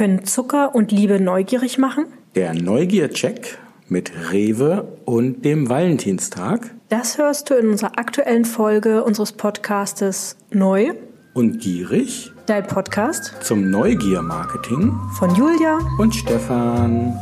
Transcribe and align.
Können 0.00 0.24
Zucker 0.24 0.74
und 0.74 0.92
Liebe 0.92 1.20
neugierig 1.20 1.76
machen? 1.76 2.06
Der 2.34 2.54
Neugier-Check 2.54 3.58
mit 3.90 4.10
Rewe 4.32 4.96
und 5.04 5.44
dem 5.44 5.68
Valentinstag. 5.68 6.74
Das 6.88 7.18
hörst 7.18 7.50
du 7.50 7.54
in 7.54 7.68
unserer 7.68 7.98
aktuellen 7.98 8.46
Folge 8.46 9.04
unseres 9.04 9.32
Podcastes 9.32 10.38
Neu 10.50 10.94
und 11.34 11.60
Gierig. 11.60 12.32
Dein 12.46 12.66
Podcast 12.66 13.34
zum 13.42 13.68
Neugier-Marketing 13.68 14.90
von 15.18 15.34
Julia 15.34 15.78
und 15.98 16.14
Stefan. 16.14 17.12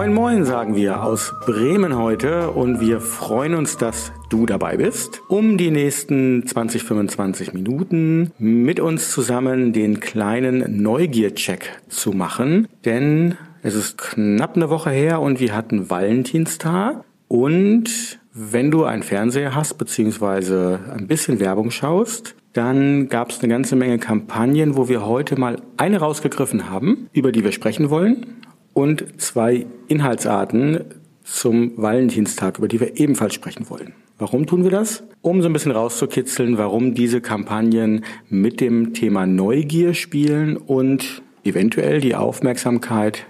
Moin 0.00 0.14
Moin 0.14 0.46
sagen 0.46 0.76
wir 0.76 1.02
aus 1.02 1.34
Bremen 1.44 1.94
heute. 1.94 2.52
Und 2.52 2.80
wir 2.80 3.02
freuen 3.02 3.54
uns, 3.54 3.76
dass 3.76 4.12
du 4.30 4.46
dabei 4.46 4.78
bist, 4.78 5.20
um 5.28 5.58
die 5.58 5.70
nächsten 5.70 6.46
20, 6.46 6.84
25 6.84 7.52
Minuten 7.52 8.32
mit 8.38 8.80
uns 8.80 9.10
zusammen 9.10 9.74
den 9.74 10.00
kleinen 10.00 10.82
Neugier-Check 10.82 11.82
zu 11.90 12.12
machen, 12.12 12.66
denn 12.86 13.36
es 13.62 13.74
ist 13.74 13.98
knapp 13.98 14.56
eine 14.56 14.70
Woche 14.70 14.88
her 14.88 15.20
und 15.20 15.38
wir 15.38 15.54
hatten 15.54 15.90
Valentinstag. 15.90 17.04
Und 17.28 18.18
wenn 18.32 18.70
du 18.70 18.84
einen 18.84 19.02
Fernseher 19.02 19.54
hast 19.54 19.74
beziehungsweise 19.74 20.80
ein 20.96 21.08
bisschen 21.08 21.40
Werbung 21.40 21.70
schaust, 21.70 22.36
dann 22.54 23.10
gab 23.10 23.32
es 23.32 23.40
eine 23.40 23.48
ganze 23.52 23.76
Menge 23.76 23.98
Kampagnen, 23.98 24.78
wo 24.78 24.88
wir 24.88 25.04
heute 25.04 25.38
mal 25.38 25.60
eine 25.76 25.98
rausgegriffen 25.98 26.70
haben, 26.70 27.10
über 27.12 27.32
die 27.32 27.44
wir 27.44 27.52
sprechen 27.52 27.90
wollen 27.90 28.39
und 28.72 29.20
zwei 29.20 29.66
Inhaltsarten 29.88 30.84
zum 31.24 31.72
Valentinstag, 31.76 32.58
über 32.58 32.68
die 32.68 32.80
wir 32.80 32.98
ebenfalls 32.98 33.34
sprechen 33.34 33.68
wollen. 33.70 33.92
Warum 34.18 34.46
tun 34.46 34.64
wir 34.64 34.70
das? 34.70 35.02
Um 35.22 35.40
so 35.40 35.48
ein 35.48 35.52
bisschen 35.52 35.72
rauszukitzeln, 35.72 36.58
warum 36.58 36.94
diese 36.94 37.20
Kampagnen 37.20 38.04
mit 38.28 38.60
dem 38.60 38.92
Thema 38.92 39.26
Neugier 39.26 39.94
spielen 39.94 40.56
und 40.56 41.22
eventuell 41.44 42.00
die 42.00 42.14
Aufmerksamkeit 42.14 43.26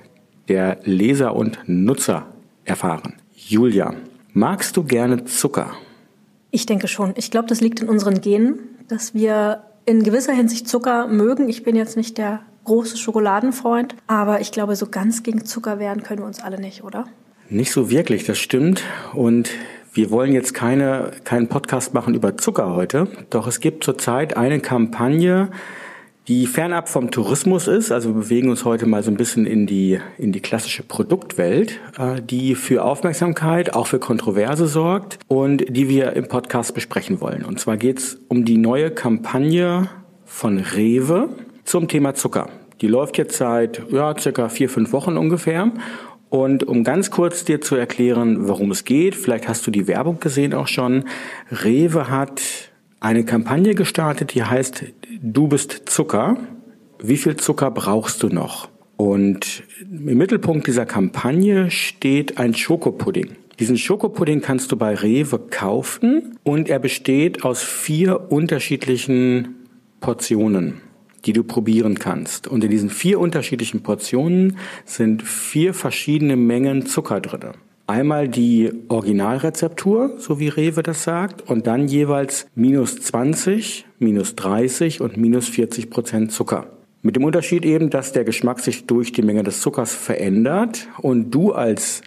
der 0.48 0.80
Leser 0.84 1.36
und 1.36 1.60
Nutzer 1.66 2.26
erfahren. 2.64 3.14
Julia, 3.32 3.94
magst 4.32 4.76
du 4.76 4.82
gerne 4.82 5.24
Zucker? 5.24 5.72
Ich 6.50 6.66
denke 6.66 6.88
schon. 6.88 7.14
Ich 7.16 7.30
glaube, 7.30 7.46
das 7.46 7.60
liegt 7.60 7.80
in 7.80 7.88
unseren 7.88 8.20
Genen, 8.20 8.58
dass 8.88 9.14
wir 9.14 9.62
in 9.86 10.02
gewisser 10.02 10.32
Hinsicht 10.32 10.68
Zucker 10.68 11.06
mögen. 11.06 11.48
Ich 11.48 11.62
bin 11.62 11.76
jetzt 11.76 11.96
nicht 11.96 12.18
der 12.18 12.40
große 12.70 12.98
Schokoladenfreund, 12.98 13.96
aber 14.06 14.40
ich 14.40 14.52
glaube, 14.52 14.76
so 14.76 14.86
ganz 14.86 15.24
gegen 15.24 15.44
Zucker 15.44 15.80
werden 15.80 16.04
können 16.04 16.20
wir 16.20 16.26
uns 16.26 16.40
alle 16.40 16.60
nicht, 16.60 16.84
oder? 16.84 17.06
Nicht 17.48 17.72
so 17.72 17.90
wirklich, 17.90 18.22
das 18.22 18.38
stimmt. 18.38 18.84
Und 19.12 19.50
wir 19.92 20.12
wollen 20.12 20.32
jetzt 20.32 20.54
keine, 20.54 21.10
keinen 21.24 21.48
Podcast 21.48 21.94
machen 21.94 22.14
über 22.14 22.36
Zucker 22.36 22.72
heute, 22.76 23.08
doch 23.28 23.48
es 23.48 23.58
gibt 23.58 23.82
zurzeit 23.82 24.36
eine 24.36 24.60
Kampagne, 24.60 25.50
die 26.28 26.46
fernab 26.46 26.88
vom 26.88 27.10
Tourismus 27.10 27.66
ist. 27.66 27.90
Also 27.90 28.10
wir 28.10 28.22
bewegen 28.22 28.50
uns 28.50 28.64
heute 28.64 28.86
mal 28.86 29.02
so 29.02 29.10
ein 29.10 29.16
bisschen 29.16 29.46
in 29.46 29.66
die, 29.66 29.98
in 30.16 30.30
die 30.30 30.40
klassische 30.40 30.84
Produktwelt, 30.84 31.80
äh, 31.98 32.22
die 32.22 32.54
für 32.54 32.84
Aufmerksamkeit, 32.84 33.74
auch 33.74 33.88
für 33.88 33.98
Kontroverse 33.98 34.68
sorgt 34.68 35.18
und 35.26 35.64
die 35.68 35.88
wir 35.88 36.12
im 36.12 36.28
Podcast 36.28 36.72
besprechen 36.72 37.20
wollen. 37.20 37.44
Und 37.44 37.58
zwar 37.58 37.76
geht 37.76 37.98
es 37.98 38.18
um 38.28 38.44
die 38.44 38.58
neue 38.58 38.92
Kampagne 38.92 39.88
von 40.24 40.58
Rewe 40.58 41.30
zum 41.64 41.88
Thema 41.88 42.14
Zucker. 42.14 42.48
Die 42.80 42.86
läuft 42.86 43.18
jetzt 43.18 43.36
seit 43.36 43.82
ja, 43.90 44.14
circa 44.18 44.48
vier, 44.48 44.68
fünf 44.68 44.92
Wochen 44.92 45.16
ungefähr. 45.16 45.70
Und 46.30 46.64
um 46.64 46.84
ganz 46.84 47.10
kurz 47.10 47.44
dir 47.44 47.60
zu 47.60 47.74
erklären, 47.74 48.48
worum 48.48 48.70
es 48.70 48.84
geht, 48.84 49.14
vielleicht 49.14 49.48
hast 49.48 49.66
du 49.66 49.70
die 49.70 49.86
Werbung 49.88 50.20
gesehen 50.20 50.54
auch 50.54 50.68
schon. 50.68 51.04
Rewe 51.50 52.08
hat 52.08 52.40
eine 53.00 53.24
Kampagne 53.24 53.74
gestartet, 53.74 54.34
die 54.34 54.44
heißt 54.44 54.84
Du 55.22 55.48
bist 55.48 55.82
Zucker. 55.86 56.36
Wie 57.02 57.16
viel 57.16 57.36
Zucker 57.36 57.70
brauchst 57.70 58.22
du 58.22 58.28
noch? 58.28 58.68
Und 58.96 59.64
im 59.80 60.18
Mittelpunkt 60.18 60.66
dieser 60.66 60.86
Kampagne 60.86 61.70
steht 61.70 62.38
ein 62.38 62.54
Schokopudding. 62.54 63.30
Diesen 63.58 63.76
Schokopudding 63.76 64.40
kannst 64.40 64.72
du 64.72 64.76
bei 64.76 64.94
Rewe 64.94 65.38
kaufen 65.38 66.38
und 66.44 66.68
er 66.68 66.78
besteht 66.78 67.44
aus 67.44 67.62
vier 67.62 68.30
unterschiedlichen 68.30 69.56
Portionen 70.00 70.80
die 71.24 71.32
du 71.32 71.44
probieren 71.44 71.98
kannst. 71.98 72.48
Und 72.48 72.64
in 72.64 72.70
diesen 72.70 72.90
vier 72.90 73.20
unterschiedlichen 73.20 73.82
Portionen 73.82 74.56
sind 74.84 75.22
vier 75.22 75.74
verschiedene 75.74 76.36
Mengen 76.36 76.86
Zucker 76.86 77.20
drin. 77.20 77.52
Einmal 77.86 78.28
die 78.28 78.70
Originalrezeptur, 78.88 80.14
so 80.18 80.38
wie 80.38 80.48
Rewe 80.48 80.82
das 80.82 81.02
sagt, 81.02 81.42
und 81.42 81.66
dann 81.66 81.88
jeweils 81.88 82.46
minus 82.54 83.00
20, 83.00 83.84
minus 83.98 84.36
30 84.36 85.00
und 85.00 85.16
minus 85.16 85.48
40 85.48 85.90
Prozent 85.90 86.30
Zucker. 86.30 86.68
Mit 87.02 87.16
dem 87.16 87.24
Unterschied 87.24 87.64
eben, 87.64 87.90
dass 87.90 88.12
der 88.12 88.24
Geschmack 88.24 88.60
sich 88.60 88.86
durch 88.86 89.10
die 89.10 89.22
Menge 89.22 89.42
des 89.42 89.60
Zuckers 89.60 89.94
verändert 89.94 90.86
und 90.98 91.30
du 91.30 91.52
als 91.52 92.02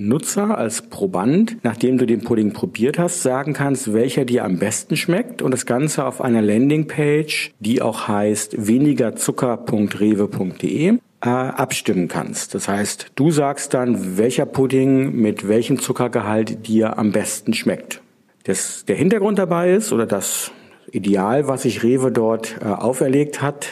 Nutzer, 0.00 0.56
als 0.56 0.82
Proband, 0.82 1.56
nachdem 1.62 1.98
du 1.98 2.06
den 2.06 2.22
Pudding 2.22 2.52
probiert 2.52 2.98
hast, 2.98 3.22
sagen 3.22 3.52
kannst, 3.52 3.92
welcher 3.92 4.24
dir 4.24 4.44
am 4.44 4.58
besten 4.58 4.96
schmeckt 4.96 5.42
und 5.42 5.50
das 5.50 5.66
Ganze 5.66 6.04
auf 6.04 6.20
einer 6.20 6.42
Landingpage, 6.42 7.52
die 7.60 7.82
auch 7.82 8.08
heißt 8.08 8.66
wenigerzucker.rewe.de, 8.66 10.98
äh, 11.20 11.28
abstimmen 11.28 12.08
kannst. 12.08 12.54
Das 12.54 12.68
heißt, 12.68 13.12
du 13.14 13.30
sagst 13.30 13.74
dann, 13.74 14.18
welcher 14.18 14.46
Pudding 14.46 15.14
mit 15.14 15.48
welchem 15.48 15.78
Zuckergehalt 15.78 16.66
dir 16.68 16.98
am 16.98 17.12
besten 17.12 17.54
schmeckt. 17.54 18.02
Das, 18.44 18.84
der 18.86 18.96
Hintergrund 18.96 19.38
dabei 19.38 19.72
ist, 19.72 19.92
oder 19.92 20.06
das 20.06 20.52
Ideal, 20.90 21.48
was 21.48 21.62
sich 21.62 21.82
Rewe 21.82 22.12
dort 22.12 22.56
äh, 22.62 22.66
auferlegt 22.66 23.42
hat, 23.42 23.68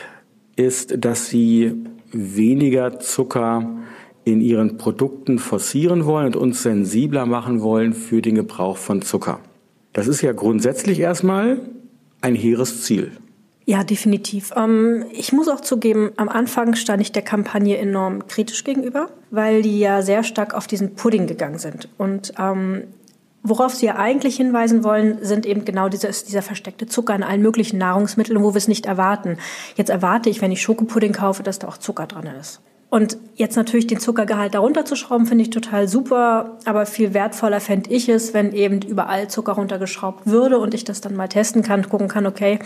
ist, 0.57 1.05
dass 1.05 1.29
sie 1.29 1.85
weniger 2.13 2.99
Zucker 2.99 3.77
in 4.27 4.41
ihren 4.41 4.77
Produkten 4.77 5.39
forcieren 5.39 6.05
wollen 6.05 6.27
und 6.27 6.37
uns 6.37 6.65
sensibler 6.65 7.27
machen 7.27 7.63
wollen 7.63 7.93
für 7.95 8.21
den 8.21 8.35
Gebrauch 8.35 8.77
von 8.77 9.01
Zucker. 9.01 9.39
Das 9.93 10.09
ist 10.09 10.21
ja 10.21 10.33
grundsätzlich 10.33 10.99
erstmal 10.99 11.61
ein 12.21 12.35
hehres 12.35 12.83
Ziel. 12.83 13.13
Ja, 13.67 13.85
definitiv. 13.85 14.53
Ähm, 14.57 15.05
ich 15.13 15.33
muss 15.33 15.49
auch 15.49 15.61
zugeben, 15.61 16.11
am 16.17 16.29
Anfang 16.29 16.75
stand 16.75 17.03
ich 17.03 17.13
der 17.13 17.23
Kampagne 17.23 17.79
enorm 17.79 18.27
kritisch 18.27 18.65
gegenüber, 18.65 19.11
weil 19.31 19.63
die 19.63 19.79
ja 19.79 20.03
sehr 20.03 20.25
stark 20.25 20.55
auf 20.55 20.67
diesen 20.67 20.97
Pudding 20.97 21.29
gegangen 21.29 21.59
sind. 21.59 21.89
Und 21.97 22.33
ähm, 22.37 22.83
worauf 23.45 23.77
sie 23.77 23.87
ja 23.87 23.95
eigentlich 23.95 24.37
hinweisen 24.37 24.83
wollen, 24.83 25.19
sind 25.23 25.47
eben 25.47 25.65
genau 25.65 25.89
dieser, 25.89 26.09
dieser 26.09 26.43
versteckte 26.43 26.87
Zucker 26.87 27.15
in 27.15 27.23
allen 27.23 27.43
möglichen 27.43 27.79
Nahrungsmitteln, 27.79 28.43
wo 28.43 28.55
wir 28.55 28.59
es 28.59 28.67
nicht 28.67 28.87
erwarten. 28.87 29.39
Jetzt 29.77 29.91
erwarte 29.91 30.31
ich, 30.31 30.43
wenn 30.43 30.51
ich 30.51 30.63
Schokopudding 30.63 31.13
kaufe, 31.13 31.45
dass 31.45 31.61
da 31.61 31.69
auch 31.69 31.79
Zucker 31.79 32.09
dran 32.09 32.27
ist. 32.27 32.61
Und 32.89 33.19
jetzt 33.35 33.57
natürlich 33.57 33.89
den 33.89 33.99
Zuckergehalt 33.99 34.55
darunter 34.55 34.85
zu 34.85 34.95
schrauben, 34.95 35.27
finde 35.27 35.43
ich 35.43 35.51
total 35.51 35.89
super. 35.89 36.57
Aber 36.65 36.87
viel 36.87 37.15
wertvoller 37.15 37.61
fände 37.61 37.91
ich 37.91 38.09
es, 38.09 38.33
wenn 38.33 38.53
eben 38.53 38.81
überall 38.81 39.29
Zucker 39.29 39.53
runtergeschraubt 39.53 40.27
würde 40.27 40.59
und 40.59 40.73
ich 40.73 40.85
das 40.85 41.01
dann 41.01 41.17
mal 41.17 41.29
testen 41.29 41.63
kann, 41.63 41.89
gucken 41.89 42.09
kann, 42.09 42.27
okay, 42.27 42.61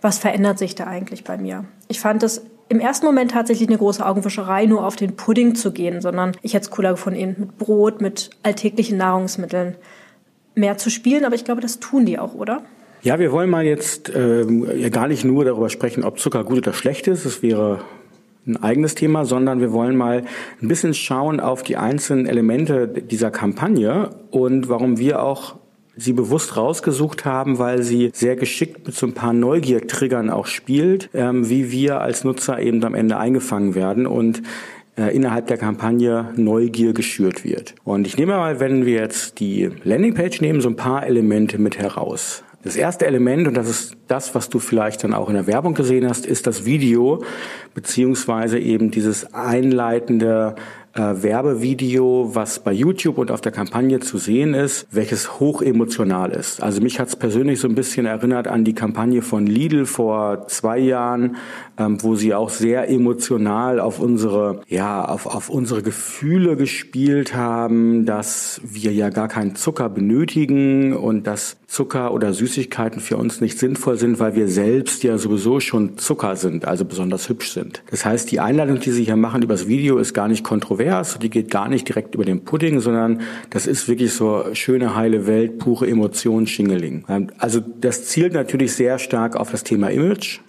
was 0.00 0.18
verändert 0.18 0.58
sich 0.58 0.74
da 0.74 0.86
eigentlich 0.86 1.24
bei 1.24 1.36
mir? 1.36 1.66
Ich 1.88 2.00
fand 2.00 2.22
es 2.22 2.42
im 2.68 2.80
ersten 2.80 3.06
Moment 3.06 3.30
tatsächlich 3.32 3.68
eine 3.68 3.78
große 3.78 4.04
Augenwischerei, 4.04 4.66
nur 4.66 4.84
auf 4.84 4.96
den 4.96 5.14
Pudding 5.14 5.54
zu 5.54 5.72
gehen, 5.72 6.00
sondern 6.00 6.32
ich 6.42 6.54
hätte 6.54 6.64
es 6.64 6.70
cooler 6.70 6.92
gefunden, 6.92 7.20
eben 7.20 7.34
mit 7.38 7.58
Brot, 7.58 8.00
mit 8.00 8.30
alltäglichen 8.42 8.96
Nahrungsmitteln 8.96 9.76
mehr 10.54 10.78
zu 10.78 10.90
spielen. 10.90 11.24
Aber 11.24 11.34
ich 11.34 11.44
glaube, 11.44 11.60
das 11.60 11.80
tun 11.80 12.06
die 12.06 12.18
auch, 12.18 12.34
oder? 12.34 12.62
Ja, 13.02 13.18
wir 13.18 13.30
wollen 13.30 13.50
mal 13.50 13.64
jetzt 13.64 14.10
ähm, 14.12 14.66
gar 14.90 15.06
nicht 15.06 15.22
nur 15.22 15.44
darüber 15.44 15.68
sprechen, 15.68 16.02
ob 16.02 16.18
Zucker 16.18 16.42
gut 16.42 16.58
oder 16.58 16.72
schlecht 16.72 17.06
ist. 17.06 17.24
Es 17.24 17.42
wäre 17.42 17.82
ein 18.46 18.56
eigenes 18.62 18.94
Thema, 18.94 19.24
sondern 19.24 19.60
wir 19.60 19.72
wollen 19.72 19.96
mal 19.96 20.24
ein 20.62 20.68
bisschen 20.68 20.94
schauen 20.94 21.40
auf 21.40 21.62
die 21.62 21.76
einzelnen 21.76 22.26
Elemente 22.26 22.88
dieser 22.88 23.30
Kampagne 23.30 24.10
und 24.30 24.68
warum 24.68 24.98
wir 24.98 25.22
auch 25.22 25.56
sie 25.96 26.12
bewusst 26.12 26.56
rausgesucht 26.56 27.24
haben, 27.24 27.58
weil 27.58 27.82
sie 27.82 28.10
sehr 28.12 28.36
geschickt 28.36 28.86
mit 28.86 28.94
so 28.94 29.06
ein 29.06 29.14
paar 29.14 29.32
Neugier-Triggern 29.32 30.30
auch 30.30 30.46
spielt, 30.46 31.08
ähm, 31.14 31.48
wie 31.48 31.70
wir 31.72 32.00
als 32.00 32.22
Nutzer 32.22 32.60
eben 32.60 32.84
am 32.84 32.94
Ende 32.94 33.16
eingefangen 33.16 33.74
werden 33.74 34.06
und 34.06 34.42
äh, 34.96 35.14
innerhalb 35.14 35.46
der 35.46 35.56
Kampagne 35.56 36.32
Neugier 36.36 36.92
geschürt 36.92 37.44
wird. 37.44 37.74
Und 37.84 38.06
ich 38.06 38.16
nehme 38.16 38.36
mal, 38.36 38.60
wenn 38.60 38.84
wir 38.86 39.00
jetzt 39.00 39.40
die 39.40 39.70
Landingpage 39.84 40.40
nehmen, 40.40 40.60
so 40.60 40.68
ein 40.68 40.76
paar 40.76 41.06
Elemente 41.06 41.58
mit 41.58 41.78
heraus. 41.78 42.44
Das 42.66 42.74
erste 42.74 43.06
Element, 43.06 43.46
und 43.46 43.54
das 43.54 43.68
ist 43.68 43.96
das, 44.08 44.34
was 44.34 44.48
du 44.48 44.58
vielleicht 44.58 45.04
dann 45.04 45.14
auch 45.14 45.28
in 45.28 45.36
der 45.36 45.46
Werbung 45.46 45.74
gesehen 45.74 46.08
hast, 46.08 46.26
ist 46.26 46.48
das 46.48 46.64
Video, 46.64 47.22
beziehungsweise 47.74 48.58
eben 48.58 48.90
dieses 48.90 49.32
einleitende 49.32 50.56
äh, 50.96 51.22
Werbevideo, 51.22 52.30
was 52.32 52.58
bei 52.58 52.72
YouTube 52.72 53.18
und 53.18 53.30
auf 53.30 53.40
der 53.40 53.52
Kampagne 53.52 54.00
zu 54.00 54.18
sehen 54.18 54.54
ist, 54.54 54.88
welches 54.90 55.38
hoch 55.38 55.62
emotional 55.62 56.32
ist. 56.32 56.62
Also 56.62 56.80
mich 56.80 56.98
hat 56.98 57.08
es 57.08 57.16
persönlich 57.16 57.60
so 57.60 57.68
ein 57.68 57.74
bisschen 57.74 58.06
erinnert 58.06 58.48
an 58.48 58.64
die 58.64 58.74
Kampagne 58.74 59.22
von 59.22 59.46
Lidl 59.46 59.86
vor 59.86 60.48
zwei 60.48 60.78
Jahren, 60.78 61.36
ähm, 61.78 62.02
wo 62.02 62.16
sie 62.16 62.34
auch 62.34 62.50
sehr 62.50 62.88
emotional 62.88 63.78
auf 63.78 64.00
unsere, 64.00 64.62
ja, 64.68 65.04
auf, 65.04 65.26
auf 65.26 65.50
unsere 65.50 65.82
Gefühle 65.82 66.56
gespielt 66.56 67.34
haben, 67.34 68.06
dass 68.06 68.60
wir 68.64 68.92
ja 68.92 69.10
gar 69.10 69.28
keinen 69.28 69.54
Zucker 69.54 69.88
benötigen 69.88 70.96
und 70.96 71.26
dass 71.26 71.58
Zucker 71.76 72.14
oder 72.14 72.32
Süßigkeiten 72.32 73.02
für 73.02 73.18
uns 73.18 73.42
nicht 73.42 73.58
sinnvoll 73.58 73.98
sind, 73.98 74.18
weil 74.18 74.34
wir 74.34 74.48
selbst 74.48 75.02
ja 75.02 75.18
sowieso 75.18 75.60
schon 75.60 75.98
Zucker 75.98 76.34
sind, 76.34 76.64
also 76.64 76.86
besonders 76.86 77.28
hübsch 77.28 77.50
sind. 77.52 77.82
Das 77.90 78.06
heißt, 78.06 78.30
die 78.30 78.40
Einladung, 78.40 78.80
die 78.80 78.92
Sie 78.92 79.04
hier 79.04 79.16
machen 79.16 79.42
übers 79.42 79.68
Video, 79.68 79.98
ist 79.98 80.14
gar 80.14 80.26
nicht 80.26 80.42
kontrovers, 80.42 81.18
die 81.20 81.28
geht 81.28 81.50
gar 81.50 81.68
nicht 81.68 81.86
direkt 81.86 82.14
über 82.14 82.24
den 82.24 82.44
Pudding, 82.46 82.80
sondern 82.80 83.20
das 83.50 83.66
ist 83.66 83.88
wirklich 83.88 84.14
so 84.14 84.46
schöne, 84.54 84.96
heile 84.96 85.26
Welt, 85.26 85.58
pure 85.58 85.86
Emotion, 85.86 86.46
Schingeling. 86.46 87.04
Also 87.36 87.60
das 87.60 88.06
zielt 88.06 88.32
natürlich 88.32 88.72
sehr 88.72 88.98
stark 88.98 89.36
auf 89.36 89.50
das 89.50 89.62
Thema 89.62 89.90
Image 89.90 90.40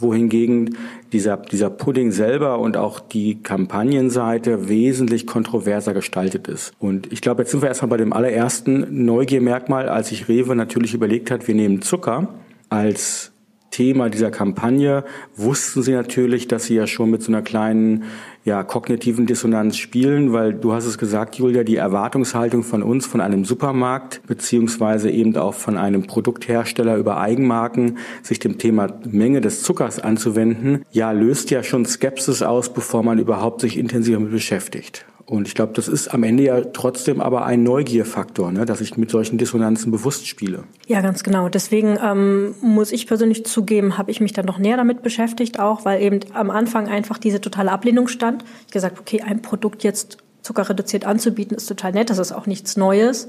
wohingegen 0.00 0.76
dieser, 1.12 1.36
dieser 1.36 1.70
Pudding 1.70 2.12
selber 2.12 2.58
und 2.58 2.76
auch 2.76 3.00
die 3.00 3.42
Kampagnenseite 3.42 4.68
wesentlich 4.68 5.26
kontroverser 5.26 5.94
gestaltet 5.94 6.48
ist. 6.48 6.72
Und 6.78 7.12
ich 7.12 7.20
glaube, 7.20 7.42
jetzt 7.42 7.50
sind 7.50 7.62
wir 7.62 7.68
erstmal 7.68 7.90
bei 7.90 7.96
dem 7.96 8.12
allerersten 8.12 9.04
Neugiermerkmal, 9.04 9.88
als 9.88 10.08
sich 10.08 10.28
Rewe 10.28 10.54
natürlich 10.56 10.94
überlegt 10.94 11.30
hat, 11.30 11.48
wir 11.48 11.54
nehmen 11.54 11.82
Zucker 11.82 12.28
als 12.68 13.32
Thema 13.70 14.08
dieser 14.08 14.30
Kampagne 14.30 15.04
wussten 15.36 15.82
sie 15.82 15.92
natürlich, 15.92 16.48
dass 16.48 16.64
sie 16.64 16.76
ja 16.76 16.86
schon 16.86 17.10
mit 17.10 17.22
so 17.22 17.30
einer 17.30 17.42
kleinen 17.42 18.04
ja, 18.46 18.62
kognitiven 18.62 19.26
Dissonanz 19.26 19.76
spielen, 19.76 20.32
weil 20.32 20.54
du 20.54 20.72
hast 20.72 20.86
es 20.86 20.98
gesagt, 20.98 21.34
Julia, 21.34 21.64
die 21.64 21.76
Erwartungshaltung 21.76 22.62
von 22.62 22.84
uns, 22.84 23.04
von 23.04 23.20
einem 23.20 23.44
Supermarkt, 23.44 24.22
beziehungsweise 24.28 25.10
eben 25.10 25.36
auch 25.36 25.54
von 25.54 25.76
einem 25.76 26.06
Produkthersteller 26.06 26.96
über 26.96 27.18
Eigenmarken, 27.18 27.98
sich 28.22 28.38
dem 28.38 28.56
Thema 28.56 29.00
Menge 29.04 29.40
des 29.40 29.64
Zuckers 29.64 29.98
anzuwenden, 29.98 30.84
ja, 30.92 31.10
löst 31.10 31.50
ja 31.50 31.64
schon 31.64 31.84
Skepsis 31.84 32.42
aus, 32.42 32.72
bevor 32.72 33.02
man 33.02 33.18
überhaupt 33.18 33.60
sich 33.60 33.76
intensiver 33.76 34.20
mit 34.20 34.30
beschäftigt. 34.30 35.04
Und 35.28 35.48
ich 35.48 35.56
glaube, 35.56 35.72
das 35.72 35.88
ist 35.88 36.14
am 36.14 36.22
Ende 36.22 36.44
ja 36.44 36.60
trotzdem 36.60 37.20
aber 37.20 37.44
ein 37.44 37.64
Neugierfaktor, 37.64 38.52
ne, 38.52 38.64
dass 38.64 38.80
ich 38.80 38.96
mit 38.96 39.10
solchen 39.10 39.38
Dissonanzen 39.38 39.90
bewusst 39.90 40.28
spiele. 40.28 40.62
Ja, 40.86 41.00
ganz 41.00 41.24
genau. 41.24 41.48
Deswegen 41.48 41.98
ähm, 42.00 42.54
muss 42.60 42.92
ich 42.92 43.08
persönlich 43.08 43.44
zugeben, 43.44 43.98
habe 43.98 44.12
ich 44.12 44.20
mich 44.20 44.32
dann 44.32 44.46
noch 44.46 44.58
näher 44.58 44.76
damit 44.76 45.02
beschäftigt, 45.02 45.58
auch 45.58 45.84
weil 45.84 46.00
eben 46.00 46.20
am 46.32 46.50
Anfang 46.50 46.86
einfach 46.86 47.18
diese 47.18 47.40
totale 47.40 47.72
Ablehnung 47.72 48.06
stand. 48.06 48.44
Ich 48.68 48.72
gesagt, 48.72 49.00
okay, 49.00 49.20
ein 49.20 49.42
Produkt 49.42 49.82
jetzt 49.82 50.18
zuckerreduziert 50.42 51.04
anzubieten, 51.04 51.56
ist 51.56 51.66
total 51.66 51.90
nett. 51.90 52.08
Das 52.08 52.18
ist 52.18 52.30
auch 52.30 52.46
nichts 52.46 52.76
Neues. 52.76 53.26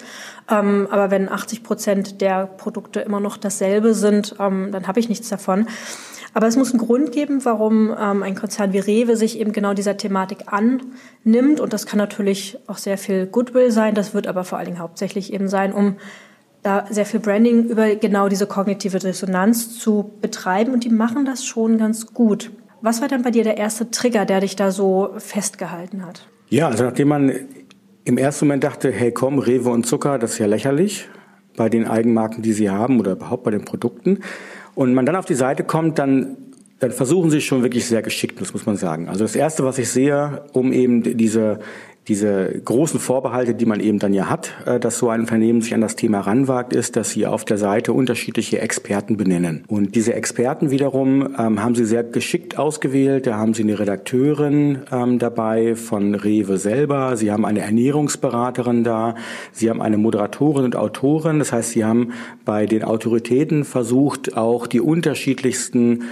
Ähm, 0.51 0.87
aber 0.91 1.09
wenn 1.09 1.27
80 1.27 1.63
Prozent 1.63 2.21
der 2.21 2.45
Produkte 2.45 2.99
immer 2.99 3.19
noch 3.19 3.37
dasselbe 3.37 3.95
sind, 3.95 4.35
ähm, 4.39 4.71
dann 4.71 4.87
habe 4.87 4.99
ich 4.99 5.09
nichts 5.09 5.29
davon. 5.29 5.67
Aber 6.37 6.45
es 6.45 6.55
muss 6.55 6.69
einen 6.69 6.85
Grund 6.85 7.11
geben, 7.11 7.43
warum 7.45 7.89
ähm, 7.99 8.21
ein 8.21 8.35
Konzern 8.35 8.71
wie 8.71 8.77
Rewe 8.77 9.17
sich 9.17 9.39
eben 9.39 9.53
genau 9.53 9.73
dieser 9.73 9.97
Thematik 9.97 10.45
annimmt. 10.45 11.59
Und 11.59 11.73
das 11.73 11.87
kann 11.87 11.97
natürlich 11.97 12.59
auch 12.67 12.77
sehr 12.77 12.99
viel 12.99 13.25
Goodwill 13.25 13.71
sein. 13.71 13.95
Das 13.95 14.13
wird 14.13 14.27
aber 14.27 14.43
vor 14.43 14.59
allen 14.59 14.67
Dingen 14.67 14.77
hauptsächlich 14.77 15.33
eben 15.33 15.47
sein, 15.47 15.73
um 15.73 15.95
da 16.61 16.85
sehr 16.91 17.07
viel 17.07 17.21
Branding 17.21 17.69
über 17.69 17.95
genau 17.95 18.29
diese 18.29 18.45
kognitive 18.45 18.99
Dissonanz 18.99 19.79
zu 19.79 20.11
betreiben. 20.21 20.73
Und 20.73 20.83
die 20.83 20.91
machen 20.91 21.25
das 21.25 21.43
schon 21.43 21.79
ganz 21.79 22.13
gut. 22.13 22.51
Was 22.81 23.01
war 23.01 23.07
dann 23.07 23.23
bei 23.23 23.31
dir 23.31 23.43
der 23.43 23.57
erste 23.57 23.89
Trigger, 23.89 24.25
der 24.25 24.41
dich 24.41 24.55
da 24.55 24.69
so 24.69 25.15
festgehalten 25.17 26.05
hat? 26.05 26.27
Ja, 26.49 26.67
also 26.67 26.83
nachdem 26.83 27.07
man 27.07 27.31
im 28.03 28.19
ersten 28.19 28.45
Moment 28.45 28.63
dachte, 28.63 28.91
hey 28.91 29.11
komm, 29.11 29.39
Rewe 29.39 29.71
und 29.71 29.87
Zucker, 29.87 30.19
das 30.19 30.33
ist 30.33 30.37
ja 30.37 30.45
lächerlich 30.45 31.09
bei 31.55 31.67
den 31.67 31.87
Eigenmarken, 31.87 32.43
die 32.43 32.53
sie 32.53 32.69
haben 32.69 32.99
oder 32.99 33.13
überhaupt 33.13 33.43
bei 33.43 33.49
den 33.49 33.65
Produkten, 33.65 34.19
und 34.77 34.93
man 34.93 35.07
dann 35.07 35.15
auf 35.15 35.25
die 35.25 35.33
Seite 35.33 35.63
kommt, 35.63 35.97
dann 35.97 36.37
dann 36.79 36.91
versuchen 36.91 37.31
sie 37.31 37.41
schon 37.41 37.63
wirklich 37.63 37.87
sehr 37.87 38.03
geschickt, 38.03 38.39
das 38.39 38.53
muss 38.53 38.67
man 38.67 38.77
sagen. 38.77 39.09
Also 39.09 39.23
das 39.23 39.35
Erste, 39.35 39.63
was 39.63 39.79
ich 39.79 39.89
sehe, 39.89 40.43
um 40.53 40.71
eben 40.71 41.01
diese, 41.17 41.57
diese 42.07 42.61
großen 42.63 42.99
Vorbehalte, 42.99 43.53
die 43.53 43.65
man 43.65 43.79
eben 43.79 43.99
dann 43.99 44.13
ja 44.13 44.29
hat, 44.29 44.53
äh, 44.65 44.79
dass 44.79 44.97
so 44.97 45.09
ein 45.09 45.21
Unternehmen 45.21 45.61
sich 45.61 45.73
an 45.73 45.81
das 45.81 45.95
Thema 45.95 46.21
ranwagt, 46.21 46.73
ist, 46.73 46.95
dass 46.95 47.11
sie 47.11 47.25
auf 47.25 47.43
der 47.45 47.57
Seite 47.57 47.93
unterschiedliche 47.93 48.59
Experten 48.61 49.17
benennen. 49.17 49.63
Und 49.67 49.95
diese 49.95 50.13
Experten 50.13 50.71
wiederum 50.71 51.35
ähm, 51.37 51.63
haben 51.63 51.75
sie 51.75 51.85
sehr 51.85 52.03
geschickt 52.03 52.57
ausgewählt. 52.57 53.27
Da 53.27 53.37
haben 53.37 53.53
sie 53.53 53.63
eine 53.63 53.79
Redakteurin 53.79 54.79
ähm, 54.91 55.19
dabei 55.19 55.75
von 55.75 56.15
Rewe 56.15 56.57
selber. 56.57 57.17
Sie 57.17 57.31
haben 57.31 57.45
eine 57.45 57.61
Ernährungsberaterin 57.61 58.83
da. 58.83 59.15
Sie 59.51 59.69
haben 59.69 59.81
eine 59.81 59.97
Moderatorin 59.97 60.65
und 60.65 60.75
Autorin. 60.75 61.39
Das 61.39 61.51
heißt, 61.51 61.71
sie 61.71 61.83
haben 61.83 62.13
bei 62.45 62.65
den 62.65 62.83
Autoritäten 62.83 63.65
versucht, 63.65 64.37
auch 64.37 64.67
die 64.67 64.81
unterschiedlichsten 64.81 66.03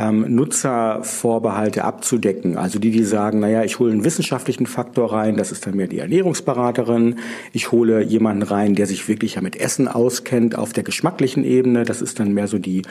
ähm, 0.00 0.34
Nutzervorbehalte 0.34 1.84
abzudecken. 1.84 2.56
Also 2.56 2.78
die, 2.78 2.90
die 2.90 3.04
sagen, 3.04 3.40
naja, 3.40 3.64
ich 3.64 3.78
hole 3.78 3.92
einen 3.92 4.02
wissenschaftlichen 4.02 4.64
Faktor 4.64 5.12
rein, 5.12 5.36
das 5.36 5.52
ist 5.52 5.66
dann 5.66 5.76
mehr 5.76 5.88
die 5.88 5.98
Ernährungsberaterin. 5.98 7.16
Ich 7.52 7.70
hole 7.70 8.02
jemanden 8.02 8.42
rein, 8.42 8.74
der 8.74 8.86
sich 8.86 9.06
wirklich 9.08 9.34
ja 9.34 9.42
mit 9.42 9.56
Essen 9.56 9.88
auskennt 9.88 10.56
auf 10.56 10.72
der 10.72 10.84
geschmacklichen 10.84 11.44
Ebene. 11.44 11.84
Das 11.84 12.00
ist 12.00 12.18
dann 12.18 12.32
mehr 12.32 12.46
so 12.46 12.58
die, 12.58 12.82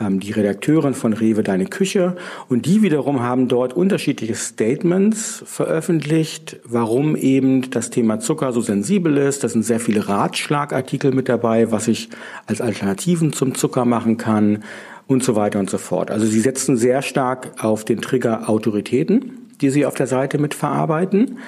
ähm, 0.00 0.20
die 0.20 0.32
Redakteurin 0.32 0.94
von 0.94 1.12
Rewe 1.12 1.42
Deine 1.42 1.66
Küche. 1.66 2.16
Und 2.48 2.64
die 2.64 2.80
wiederum 2.80 3.20
haben 3.20 3.48
dort 3.48 3.74
unterschiedliche 3.74 4.34
Statements 4.34 5.44
veröffentlicht, 5.46 6.60
warum 6.64 7.14
eben 7.14 7.70
das 7.70 7.90
Thema 7.90 8.20
Zucker 8.20 8.52
so 8.52 8.62
sensibel 8.62 9.18
ist. 9.18 9.44
Da 9.44 9.48
sind 9.48 9.64
sehr 9.64 9.80
viele 9.80 10.08
Ratschlagartikel 10.08 11.12
mit 11.12 11.28
dabei, 11.28 11.70
was 11.70 11.88
ich 11.88 12.08
als 12.46 12.62
Alternativen 12.62 13.34
zum 13.34 13.54
Zucker 13.54 13.84
machen 13.84 14.16
kann 14.16 14.64
und 15.06 15.22
so 15.22 15.36
weiter 15.36 15.58
und 15.58 15.70
so 15.70 15.78
fort. 15.78 16.10
Also 16.10 16.26
sie 16.26 16.40
setzen 16.40 16.76
sehr 16.76 17.02
stark 17.02 17.62
auf 17.62 17.84
den 17.84 18.00
Trigger 18.00 18.48
Autoritäten, 18.48 19.48
die 19.60 19.70
sie 19.70 19.86
auf 19.86 19.94
der 19.94 20.06
Seite 20.06 20.38
mit 20.38 20.54
verarbeiten. 20.54 21.38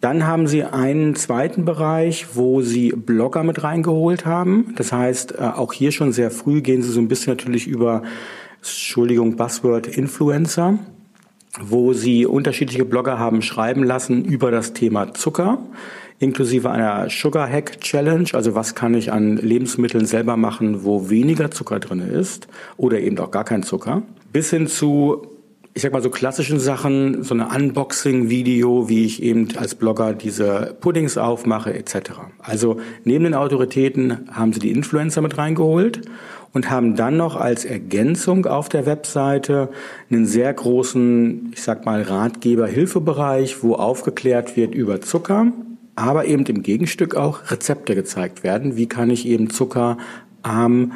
Dann 0.00 0.26
haben 0.26 0.46
sie 0.46 0.64
einen 0.64 1.14
zweiten 1.14 1.64
Bereich, 1.64 2.34
wo 2.34 2.60
sie 2.60 2.90
Blogger 2.90 3.42
mit 3.44 3.62
reingeholt 3.62 4.26
haben. 4.26 4.74
Das 4.76 4.92
heißt, 4.92 5.36
äh, 5.38 5.42
auch 5.42 5.72
hier 5.72 5.90
schon 5.90 6.12
sehr 6.12 6.30
früh 6.30 6.60
gehen 6.60 6.82
sie 6.82 6.90
so 6.90 7.00
ein 7.00 7.08
bisschen 7.08 7.32
natürlich 7.32 7.66
über, 7.66 8.02
Entschuldigung, 8.58 9.36
Buzzword 9.36 9.86
Influencer, 9.86 10.78
wo 11.60 11.94
sie 11.94 12.26
unterschiedliche 12.26 12.84
Blogger 12.84 13.18
haben 13.18 13.40
schreiben 13.40 13.84
lassen 13.84 14.24
über 14.24 14.50
das 14.50 14.74
Thema 14.74 15.14
Zucker 15.14 15.58
inklusive 16.18 16.70
einer 16.70 17.08
Sugar 17.10 17.48
Hack 17.48 17.80
Challenge, 17.80 18.28
also 18.32 18.54
was 18.54 18.74
kann 18.74 18.94
ich 18.94 19.12
an 19.12 19.36
Lebensmitteln 19.36 20.06
selber 20.06 20.36
machen, 20.36 20.84
wo 20.84 21.10
weniger 21.10 21.50
Zucker 21.50 21.80
drin 21.80 22.00
ist 22.00 22.48
oder 22.76 23.00
eben 23.00 23.18
auch 23.18 23.30
gar 23.30 23.44
kein 23.44 23.62
Zucker, 23.62 24.02
bis 24.32 24.50
hin 24.50 24.66
zu 24.66 25.26
ich 25.76 25.82
sag 25.82 25.92
mal 25.92 26.02
so 26.02 26.08
klassischen 26.08 26.58
Sachen, 26.58 27.22
so 27.22 27.34
eine 27.34 27.48
Unboxing-Video, 27.48 28.88
wie 28.88 29.04
ich 29.04 29.22
eben 29.22 29.48
als 29.58 29.74
Blogger 29.74 30.14
diese 30.14 30.74
Puddings 30.80 31.18
aufmache 31.18 31.74
etc. 31.74 32.12
Also 32.38 32.78
neben 33.04 33.24
den 33.24 33.34
Autoritäten 33.34 34.26
haben 34.32 34.54
sie 34.54 34.60
die 34.60 34.70
Influencer 34.70 35.20
mit 35.20 35.36
reingeholt 35.36 36.00
und 36.54 36.70
haben 36.70 36.96
dann 36.96 37.18
noch 37.18 37.36
als 37.36 37.66
Ergänzung 37.66 38.46
auf 38.46 38.70
der 38.70 38.86
Webseite 38.86 39.68
einen 40.10 40.24
sehr 40.24 40.54
großen, 40.54 41.50
ich 41.52 41.60
sag 41.60 41.84
mal 41.84 42.00
Ratgeber-Hilfebereich, 42.00 43.62
wo 43.62 43.74
aufgeklärt 43.74 44.56
wird 44.56 44.74
über 44.74 45.02
Zucker, 45.02 45.52
aber 45.96 46.26
eben 46.26 46.44
im 46.46 46.62
Gegenstück 46.62 47.14
auch 47.14 47.50
Rezepte 47.50 47.94
gezeigt 47.94 48.44
werden. 48.44 48.76
Wie 48.76 48.86
kann 48.86 49.10
ich 49.10 49.26
eben 49.26 49.50
zuckerarm 49.50 50.92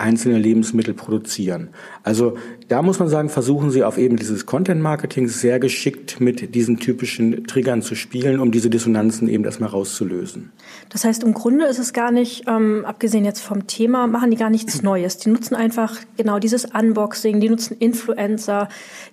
einzelne 0.00 0.38
Lebensmittel 0.38 0.94
produzieren. 0.94 1.68
Also 2.02 2.36
da 2.68 2.82
muss 2.82 2.98
man 2.98 3.08
sagen, 3.08 3.28
versuchen 3.28 3.70
sie 3.70 3.84
auf 3.84 3.98
eben 3.98 4.16
dieses 4.16 4.46
Content 4.46 4.80
Marketing 4.80 5.28
sehr 5.28 5.60
geschickt 5.60 6.20
mit 6.20 6.54
diesen 6.54 6.78
typischen 6.78 7.46
Triggern 7.46 7.82
zu 7.82 7.94
spielen, 7.94 8.40
um 8.40 8.50
diese 8.50 8.70
Dissonanzen 8.70 9.28
eben 9.28 9.44
erstmal 9.44 9.68
rauszulösen. 9.68 10.52
Das 10.88 11.04
heißt, 11.04 11.22
im 11.22 11.34
Grunde 11.34 11.66
ist 11.66 11.78
es 11.78 11.92
gar 11.92 12.10
nicht, 12.10 12.44
ähm, 12.48 12.84
abgesehen 12.86 13.24
jetzt 13.24 13.42
vom 13.42 13.66
Thema, 13.66 14.06
machen 14.06 14.30
die 14.30 14.36
gar 14.38 14.50
nichts 14.50 14.82
Neues. 14.82 15.18
Die 15.18 15.28
nutzen 15.28 15.54
einfach 15.54 15.98
genau 16.16 16.38
dieses 16.38 16.64
Unboxing, 16.64 17.40
die 17.40 17.50
nutzen 17.50 17.76
Influencer, 17.78 18.68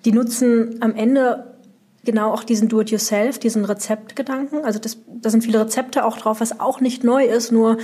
die 0.06 0.14
nutzen 0.14 0.78
am 0.80 0.96
Ende 0.96 1.57
genau 2.08 2.32
auch 2.32 2.44
diesen 2.44 2.70
Do-it-yourself, 2.70 3.38
diesen 3.38 3.66
Rezeptgedanken. 3.66 4.66
Also 4.66 4.80
das, 4.80 4.98
da 5.06 5.30
sind 5.30 5.44
viele 5.44 5.60
Rezepte 5.60 6.04
auch 6.06 6.18
drauf, 6.18 6.42
was 6.42 6.60
auch 6.60 6.82
nicht 6.82 7.04
neu 7.04 7.26
ist, 7.26 7.52
nur 7.52 7.78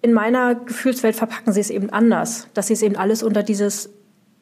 in 0.00 0.12
meiner 0.12 0.56
Gefühlswelt 0.56 1.14
verpacken 1.14 1.52
sie 1.52 1.60
es 1.60 1.70
eben 1.70 1.90
anders, 1.90 2.48
dass 2.54 2.66
sie 2.66 2.72
es 2.72 2.82
eben 2.82 2.96
alles 2.96 3.22
unter 3.22 3.44
dieses 3.44 3.90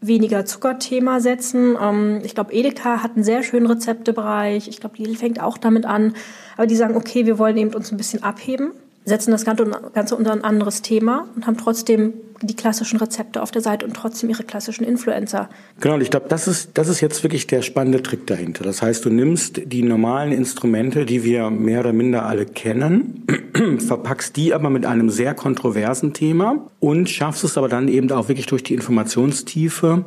weniger 0.00 0.46
Zuckerthema 0.46 1.20
setzen. 1.20 1.76
Ähm, 1.78 2.20
ich 2.24 2.34
glaube, 2.34 2.54
Edeka 2.54 3.02
hat 3.02 3.16
einen 3.16 3.24
sehr 3.24 3.42
schönen 3.42 3.66
Rezeptebereich. 3.66 4.68
Ich 4.68 4.80
glaube, 4.80 4.96
Lidl 4.96 5.16
fängt 5.16 5.42
auch 5.42 5.58
damit 5.58 5.84
an. 5.84 6.14
Aber 6.56 6.66
die 6.66 6.76
sagen, 6.76 6.96
okay, 6.96 7.26
wir 7.26 7.38
wollen 7.38 7.58
eben 7.58 7.74
uns 7.74 7.92
ein 7.92 7.98
bisschen 7.98 8.22
abheben, 8.22 8.70
setzen 9.04 9.32
das 9.32 9.44
Ganze 9.44 10.16
unter 10.16 10.32
ein 10.32 10.44
anderes 10.44 10.80
Thema 10.80 11.28
und 11.36 11.46
haben 11.46 11.58
trotzdem 11.58 12.14
die 12.42 12.56
klassischen 12.56 12.98
Rezepte 12.98 13.42
auf 13.42 13.50
der 13.50 13.62
Seite 13.62 13.84
und 13.84 13.94
trotzdem 13.94 14.30
ihre 14.30 14.44
klassischen 14.44 14.84
Influencer. 14.84 15.48
Genau, 15.80 15.94
und 15.94 16.00
ich 16.00 16.10
glaube, 16.10 16.26
das 16.28 16.48
ist, 16.48 16.70
das 16.74 16.88
ist 16.88 17.00
jetzt 17.00 17.22
wirklich 17.22 17.46
der 17.46 17.62
spannende 17.62 18.02
Trick 18.02 18.26
dahinter. 18.26 18.64
Das 18.64 18.82
heißt, 18.82 19.04
du 19.04 19.10
nimmst 19.10 19.60
die 19.66 19.82
normalen 19.82 20.32
Instrumente, 20.32 21.04
die 21.04 21.24
wir 21.24 21.50
mehr 21.50 21.80
oder 21.80 21.92
minder 21.92 22.26
alle 22.26 22.46
kennen, 22.46 23.26
verpackst 23.78 24.36
die 24.36 24.54
aber 24.54 24.70
mit 24.70 24.86
einem 24.86 25.10
sehr 25.10 25.34
kontroversen 25.34 26.12
Thema 26.14 26.66
und 26.80 27.10
schaffst 27.10 27.44
es 27.44 27.58
aber 27.58 27.68
dann 27.68 27.88
eben 27.88 28.10
auch 28.12 28.28
wirklich 28.28 28.46
durch 28.46 28.62
die 28.62 28.74
Informationstiefe, 28.74 30.04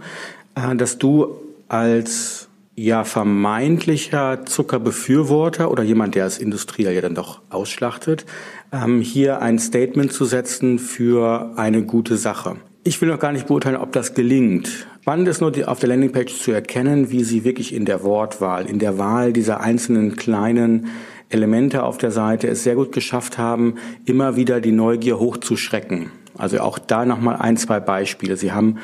äh, 0.55 0.75
dass 0.75 0.97
du 0.97 1.35
als 1.67 2.49
ja 2.75 3.03
vermeintlicher 3.03 4.45
Zuckerbefürworter 4.45 5.69
oder 5.69 5.83
jemand, 5.83 6.15
der 6.15 6.25
es 6.25 6.39
industriell 6.39 6.93
ja 6.93 7.01
dann 7.01 7.15
doch 7.15 7.41
ausschlachtet, 7.49 8.25
ähm, 8.71 9.01
hier 9.01 9.41
ein 9.41 9.59
Statement 9.59 10.11
zu 10.11 10.25
setzen 10.25 10.79
für 10.79 11.53
eine 11.55 11.83
gute 11.83 12.17
Sache. 12.17 12.55
Ich 12.83 12.99
will 13.01 13.09
noch 13.09 13.19
gar 13.19 13.31
nicht 13.31 13.47
beurteilen, 13.47 13.77
ob 13.77 13.91
das 13.93 14.13
gelingt. 14.13 14.87
Spannend 15.01 15.27
ist 15.27 15.41
nur 15.41 15.51
die, 15.51 15.65
auf 15.65 15.79
der 15.79 15.89
Landingpage 15.89 16.33
zu 16.33 16.51
erkennen, 16.51 17.11
wie 17.11 17.23
sie 17.23 17.43
wirklich 17.43 17.73
in 17.73 17.85
der 17.85 18.03
Wortwahl, 18.03 18.65
in 18.65 18.79
der 18.79 18.97
Wahl 18.97 19.33
dieser 19.33 19.61
einzelnen 19.61 20.15
kleinen 20.15 20.87
Elemente 21.29 21.83
auf 21.83 21.97
der 21.97 22.11
Seite 22.11 22.47
es 22.47 22.63
sehr 22.63 22.75
gut 22.75 22.91
geschafft 22.91 23.37
haben, 23.37 23.75
immer 24.05 24.35
wieder 24.35 24.61
die 24.61 24.71
Neugier 24.71 25.19
hochzuschrecken. 25.19 26.11
Also 26.37 26.59
auch 26.59 26.79
da 26.79 27.05
nochmal 27.05 27.37
ein, 27.37 27.57
zwei 27.57 27.79
Beispiele. 27.79 28.37
Sie 28.37 28.51
haben 28.51 28.77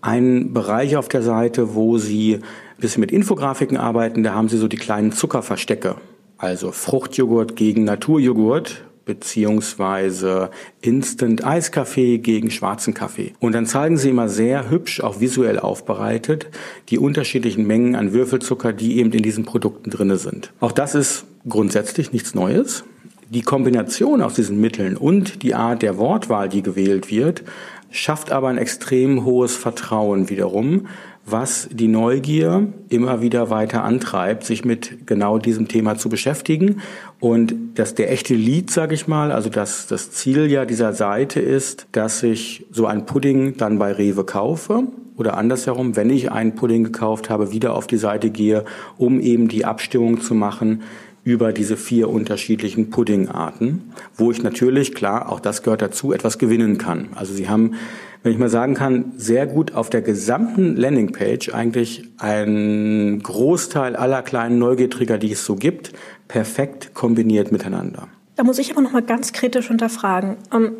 einen 0.00 0.52
Bereich 0.52 0.96
auf 0.96 1.08
der 1.08 1.22
Seite, 1.22 1.74
wo 1.74 1.98
Sie 1.98 2.40
bisschen 2.82 3.00
mit 3.00 3.10
Infografiken 3.10 3.78
arbeiten. 3.78 4.22
Da 4.22 4.34
haben 4.34 4.48
Sie 4.48 4.58
so 4.58 4.68
die 4.68 4.76
kleinen 4.76 5.12
Zuckerverstecke. 5.12 5.96
Also 6.36 6.72
Fruchtjoghurt 6.72 7.56
gegen 7.56 7.84
Naturjoghurt 7.84 8.82
beziehungsweise 9.04 10.50
Instant 10.80 11.44
Eiskaffee 11.44 12.18
gegen 12.18 12.50
schwarzen 12.50 12.94
Kaffee. 12.94 13.32
Und 13.40 13.52
dann 13.52 13.66
zeigen 13.66 13.96
sie 13.96 14.10
immer 14.10 14.28
sehr 14.28 14.70
hübsch, 14.70 15.00
auch 15.00 15.20
visuell 15.20 15.58
aufbereitet, 15.58 16.48
die 16.88 16.98
unterschiedlichen 16.98 17.66
Mengen 17.66 17.96
an 17.96 18.12
Würfelzucker, 18.12 18.72
die 18.72 18.98
eben 18.98 19.12
in 19.12 19.22
diesen 19.22 19.44
Produkten 19.44 19.90
drinne 19.90 20.18
sind. 20.18 20.52
Auch 20.60 20.72
das 20.72 20.94
ist 20.94 21.24
grundsätzlich 21.48 22.12
nichts 22.12 22.34
Neues. 22.34 22.84
Die 23.28 23.42
Kombination 23.42 24.22
aus 24.22 24.34
diesen 24.34 24.60
Mitteln 24.60 24.96
und 24.96 25.42
die 25.42 25.54
Art 25.54 25.82
der 25.82 25.96
Wortwahl, 25.98 26.48
die 26.48 26.62
gewählt 26.62 27.10
wird, 27.10 27.42
schafft 27.90 28.30
aber 28.30 28.48
ein 28.48 28.58
extrem 28.58 29.24
hohes 29.24 29.56
Vertrauen 29.56 30.28
wiederum, 30.28 30.86
was 31.24 31.68
die 31.70 31.88
Neugier 31.88 32.72
immer 32.88 33.20
wieder 33.20 33.48
weiter 33.48 33.84
antreibt, 33.84 34.44
sich 34.44 34.64
mit 34.64 35.06
genau 35.06 35.38
diesem 35.38 35.68
Thema 35.68 35.96
zu 35.96 36.08
beschäftigen. 36.08 36.82
Und 37.20 37.54
dass 37.74 37.94
der 37.94 38.10
echte 38.10 38.34
Lied, 38.34 38.70
sage 38.70 38.94
ich 38.94 39.06
mal, 39.06 39.30
also 39.30 39.48
dass 39.48 39.86
das 39.86 40.10
Ziel 40.10 40.50
ja 40.50 40.64
dieser 40.64 40.92
Seite 40.92 41.40
ist, 41.40 41.86
dass 41.92 42.22
ich 42.22 42.66
so 42.70 42.86
ein 42.86 43.06
Pudding 43.06 43.56
dann 43.56 43.78
bei 43.78 43.92
Rewe 43.92 44.24
kaufe 44.24 44.84
oder 45.16 45.36
andersherum, 45.36 45.94
wenn 45.94 46.10
ich 46.10 46.32
einen 46.32 46.54
Pudding 46.54 46.84
gekauft 46.84 47.30
habe, 47.30 47.52
wieder 47.52 47.74
auf 47.74 47.86
die 47.86 47.98
Seite 47.98 48.30
gehe, 48.30 48.64
um 48.96 49.20
eben 49.20 49.48
die 49.48 49.64
Abstimmung 49.64 50.20
zu 50.20 50.34
machen 50.34 50.82
über 51.24 51.52
diese 51.52 51.76
vier 51.76 52.08
unterschiedlichen 52.08 52.90
Puddingarten, 52.90 53.92
wo 54.16 54.32
ich 54.32 54.42
natürlich, 54.42 54.94
klar, 54.94 55.30
auch 55.30 55.38
das 55.38 55.62
gehört 55.62 55.82
dazu, 55.82 56.12
etwas 56.12 56.38
gewinnen 56.38 56.78
kann. 56.78 57.10
Also 57.14 57.32
Sie 57.32 57.48
haben, 57.48 57.74
wenn 58.22 58.32
ich 58.32 58.38
mal 58.38 58.48
sagen 58.48 58.74
kann, 58.74 59.12
sehr 59.16 59.46
gut 59.46 59.74
auf 59.74 59.90
der 59.90 60.02
gesamten 60.02 60.76
Landingpage 60.76 61.52
eigentlich 61.52 62.08
einen 62.18 63.22
Großteil 63.22 63.96
aller 63.96 64.22
kleinen 64.22 64.58
Neugiertrigger, 64.58 65.18
die 65.18 65.32
es 65.32 65.44
so 65.44 65.56
gibt, 65.56 65.92
perfekt 66.28 66.94
kombiniert 66.94 67.50
miteinander. 67.50 68.08
Da 68.36 68.44
muss 68.44 68.58
ich 68.58 68.72
aber 68.72 68.80
noch 68.80 68.92
mal 68.92 69.02
ganz 69.02 69.32
kritisch 69.32 69.70
unterfragen. 69.70 70.36
Ähm, 70.52 70.72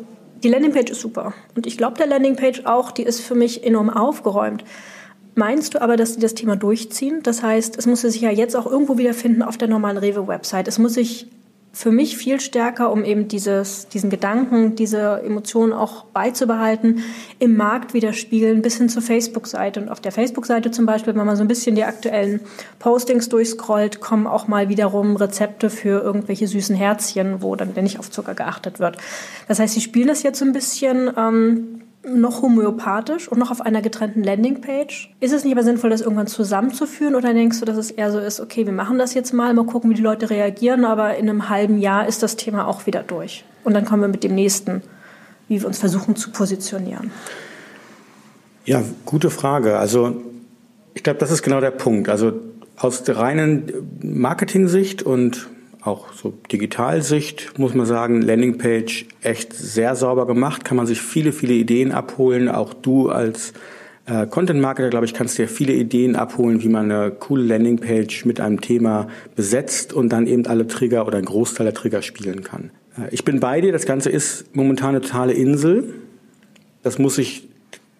die 0.43 0.49
Landingpage 0.49 0.91
ist 0.91 1.01
super 1.01 1.33
und 1.55 1.67
ich 1.67 1.77
glaube 1.77 1.97
der 1.97 2.07
Landingpage 2.07 2.65
auch, 2.65 2.91
die 2.91 3.03
ist 3.03 3.21
für 3.21 3.35
mich 3.35 3.65
enorm 3.65 3.89
aufgeräumt. 3.89 4.63
Meinst 5.35 5.73
du 5.73 5.81
aber, 5.81 5.97
dass 5.97 6.15
die 6.15 6.21
das 6.21 6.35
Thema 6.35 6.55
durchziehen? 6.55 7.21
Das 7.23 7.41
heißt, 7.41 7.77
es 7.77 7.87
muss 7.87 8.01
sich 8.01 8.21
ja 8.21 8.29
jetzt 8.29 8.55
auch 8.55 8.67
irgendwo 8.67 8.97
wiederfinden 8.97 9.41
auf 9.41 9.57
der 9.57 9.67
normalen 9.67 9.97
Rewe-Website. 9.97 10.67
Es 10.67 10.77
muss 10.77 10.93
sich 10.93 11.27
für 11.75 11.89
mich 11.89 12.17
viel 12.17 12.39
stärker, 12.39 12.91
um 12.91 13.03
eben 13.03 13.27
dieses, 13.27 13.87
diesen 13.87 14.11
Gedanken, 14.11 14.75
diese 14.75 15.23
Emotionen 15.25 15.73
auch 15.73 16.03
beizubehalten, 16.05 17.03
im 17.39 17.57
Markt 17.57 17.95
widerspiegeln, 17.95 18.61
bis 18.61 18.77
hin 18.77 18.89
zur 18.89 19.01
Facebook-Seite. 19.01 19.81
Und 19.81 19.89
auf 19.89 19.99
der 19.99 20.11
Facebook-Seite 20.11 20.69
zum 20.69 20.85
Beispiel, 20.85 21.15
wenn 21.15 21.25
man 21.25 21.35
so 21.35 21.43
ein 21.43 21.47
bisschen 21.47 21.75
die 21.75 21.83
aktuellen 21.83 22.41
Postings 22.77 23.27
durchscrollt, 23.27 24.01
kommen 24.01 24.27
auch 24.27 24.47
mal 24.47 24.69
wiederum 24.69 25.15
Rezepte 25.15 25.71
für 25.71 26.03
irgendwelche 26.03 26.47
süßen 26.47 26.75
Herzchen, 26.75 27.41
wo 27.41 27.55
dann 27.55 27.73
nicht 27.73 27.97
auf 27.97 28.11
Zucker 28.11 28.35
geachtet 28.35 28.79
wird. 28.79 28.97
Das 29.47 29.57
heißt, 29.57 29.73
sie 29.73 29.81
spielen 29.81 30.07
das 30.07 30.21
jetzt 30.21 30.37
so 30.37 30.45
ein 30.45 30.53
bisschen 30.53 31.11
ähm, 31.17 31.82
noch 32.05 32.41
homöopathisch 32.41 33.29
und 33.29 33.37
noch 33.37 33.51
auf 33.51 33.61
einer 33.61 33.81
getrennten 33.81 34.23
Landingpage. 34.23 35.13
Ist 35.19 35.33
es 35.33 35.43
nicht 35.43 35.53
aber 35.53 35.63
sinnvoll, 35.63 35.89
das 35.89 36.01
irgendwann 36.01 36.27
zusammenzuführen 36.27 37.15
oder 37.15 37.33
denkst 37.33 37.59
du, 37.59 37.65
dass 37.65 37.77
es 37.77 37.91
eher 37.91 38.11
so 38.11 38.19
ist, 38.19 38.39
okay, 38.39 38.65
wir 38.65 38.73
machen 38.73 38.97
das 38.99 39.13
jetzt 39.13 39.33
mal, 39.33 39.53
mal 39.53 39.65
gucken, 39.65 39.89
wie 39.89 39.95
die 39.95 40.01
Leute 40.01 40.29
reagieren, 40.29 40.85
aber 40.85 41.15
in 41.15 41.29
einem 41.29 41.49
halben 41.49 41.77
Jahr 41.77 42.07
ist 42.07 42.21
das 42.21 42.35
Thema 42.35 42.67
auch 42.67 42.85
wieder 42.85 43.03
durch. 43.03 43.45
Und 43.63 43.73
dann 43.73 43.85
kommen 43.85 44.01
wir 44.01 44.09
mit 44.09 44.23
dem 44.23 44.35
nächsten, 44.35 44.81
wie 45.47 45.61
wir 45.61 45.67
uns 45.67 45.79
versuchen 45.79 46.15
zu 46.15 46.31
positionieren. 46.31 47.11
Ja, 48.65 48.81
gute 49.05 49.29
Frage. 49.29 49.77
Also 49.77 50.21
ich 50.93 51.03
glaube, 51.03 51.19
das 51.19 51.31
ist 51.31 51.41
genau 51.41 51.61
der 51.61 51.71
Punkt. 51.71 52.09
Also 52.09 52.33
aus 52.77 53.03
der 53.03 53.17
reinen 53.17 53.71
Marketing-Sicht 54.01 55.03
und 55.03 55.49
auch 55.85 56.13
so 56.13 56.33
Digitalsicht 56.51 57.59
muss 57.59 57.73
man 57.73 57.85
sagen, 57.85 58.21
Landingpage 58.21 59.05
echt 59.21 59.53
sehr 59.53 59.95
sauber 59.95 60.25
gemacht, 60.25 60.63
kann 60.63 60.77
man 60.77 60.87
sich 60.87 61.01
viele, 61.01 61.31
viele 61.33 61.53
Ideen 61.53 61.91
abholen. 61.91 62.47
Auch 62.47 62.73
du 62.73 63.09
als 63.09 63.53
äh, 64.05 64.25
Content 64.27 64.61
Marketer, 64.61 64.89
glaube 64.89 65.05
ich, 65.05 65.13
kannst 65.13 65.37
dir 65.37 65.47
viele 65.47 65.73
Ideen 65.73 66.15
abholen, 66.15 66.63
wie 66.63 66.69
man 66.69 66.91
eine 66.91 67.11
coole 67.11 67.43
Landingpage 67.43 68.25
mit 68.25 68.39
einem 68.39 68.61
Thema 68.61 69.07
besetzt 69.35 69.93
und 69.93 70.09
dann 70.09 70.27
eben 70.27 70.45
alle 70.45 70.67
Trigger 70.67 71.05
oder 71.05 71.17
einen 71.17 71.25
Großteil 71.25 71.65
der 71.65 71.73
Trigger 71.73 72.01
spielen 72.01 72.43
kann. 72.43 72.71
Äh, 72.97 73.09
ich 73.11 73.25
bin 73.25 73.39
bei 73.39 73.61
dir, 73.61 73.71
das 73.71 73.85
Ganze 73.85 74.09
ist 74.09 74.55
momentan 74.55 74.89
eine 74.89 75.01
totale 75.01 75.33
Insel. 75.33 75.93
Das 76.81 76.99
muss 76.99 77.15
sich 77.15 77.47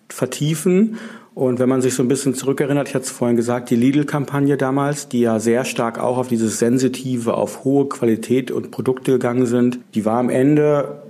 vertiefen 0.09 0.97
und 1.35 1.59
wenn 1.59 1.69
man 1.69 1.81
sich 1.81 1.95
so 1.95 2.03
ein 2.03 2.07
bisschen 2.07 2.35
zurückerinnert, 2.35 2.89
ich 2.89 2.95
hatte 2.95 3.05
es 3.05 3.11
vorhin 3.11 3.35
gesagt, 3.35 3.69
die 3.69 3.75
Lidl-Kampagne 3.75 4.55
damals, 4.55 5.07
die 5.07 5.21
ja 5.21 5.39
sehr 5.39 5.65
stark 5.65 5.99
auch 5.99 6.17
auf 6.17 6.27
dieses 6.27 6.59
Sensitive, 6.59 7.33
auf 7.33 7.63
hohe 7.63 7.89
Qualität 7.89 8.51
und 8.51 8.69
Produkte 8.69 9.13
gegangen 9.13 9.47
sind, 9.47 9.79
die 9.95 10.05
war 10.05 10.19
am 10.19 10.29
Ende 10.29 11.01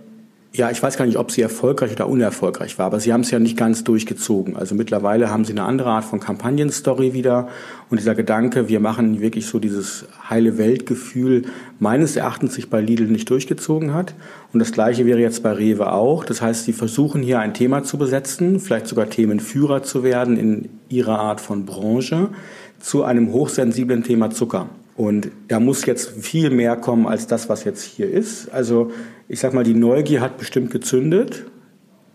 ja, 0.56 0.70
ich 0.70 0.84
weiß 0.84 0.98
gar 0.98 1.06
nicht, 1.08 1.18
ob 1.18 1.32
sie 1.32 1.42
erfolgreich 1.42 1.94
oder 1.94 2.08
unerfolgreich 2.08 2.78
war, 2.78 2.86
aber 2.86 3.00
sie 3.00 3.12
haben 3.12 3.22
es 3.22 3.32
ja 3.32 3.40
nicht 3.40 3.58
ganz 3.58 3.84
durchgezogen. 3.84 4.56
Also 4.56 4.76
mittlerweile 4.76 5.32
haben 5.32 5.46
sie 5.46 5.54
eine 5.54 5.64
andere 5.64 5.90
Art 5.90 6.06
von 6.06 6.20
Kampagnenstory 6.20 7.14
wieder 7.14 7.48
und 7.90 8.00
dieser 8.00 8.14
Gedanke, 8.14 8.70
wir 8.70 8.80
machen 8.80 9.20
wirklich 9.20 9.48
so 9.48 9.58
dieses 9.58 10.06
heile 10.30 10.60
Weltgefühl, 10.60 11.46
meines 11.80 12.16
Erachtens 12.16 12.54
sich 12.54 12.70
bei 12.70 12.82
Lidl 12.82 13.08
nicht 13.08 13.32
durchgezogen 13.32 13.96
hat. 13.96 14.14
Und 14.54 14.60
das 14.60 14.72
Gleiche 14.72 15.08
wäre 15.08 15.20
jetzt 15.20 15.42
bei 15.42 15.54
Rewe 15.54 15.92
auch. 15.92 16.24
Das 16.24 16.44
heißt, 16.44 16.66
sie 16.66 16.74
versuchen 16.74 17.24
hier 17.24 17.40
ein 17.40 17.56
Thema 17.56 17.82
zu 17.82 17.98
besetzen, 17.98 18.60
vielleicht 18.60 18.86
sogar 18.86 19.10
Themenführer 19.10 19.82
zu 19.82 20.04
werden 20.04 20.38
in 20.38 20.70
ihrer 20.88 21.18
Art 21.18 21.42
von 21.42 21.66
Branche 21.66 22.30
zu 22.80 23.04
einem 23.04 23.34
hochsensiblen 23.34 24.04
Thema 24.04 24.30
Zucker. 24.30 24.70
Und 24.96 25.32
da 25.48 25.60
muss 25.60 25.86
jetzt 25.86 26.12
viel 26.22 26.50
mehr 26.50 26.76
kommen 26.76 27.08
als 27.08 27.26
das, 27.28 27.50
was 27.50 27.64
jetzt 27.64 27.84
hier 27.84 28.10
ist. 28.10 28.50
Also 28.50 28.92
ich 29.28 29.40
sag 29.40 29.54
mal, 29.54 29.64
die 29.64 29.74
Neugier 29.74 30.22
hat 30.22 30.38
bestimmt 30.38 30.70
gezündet, 30.72 31.46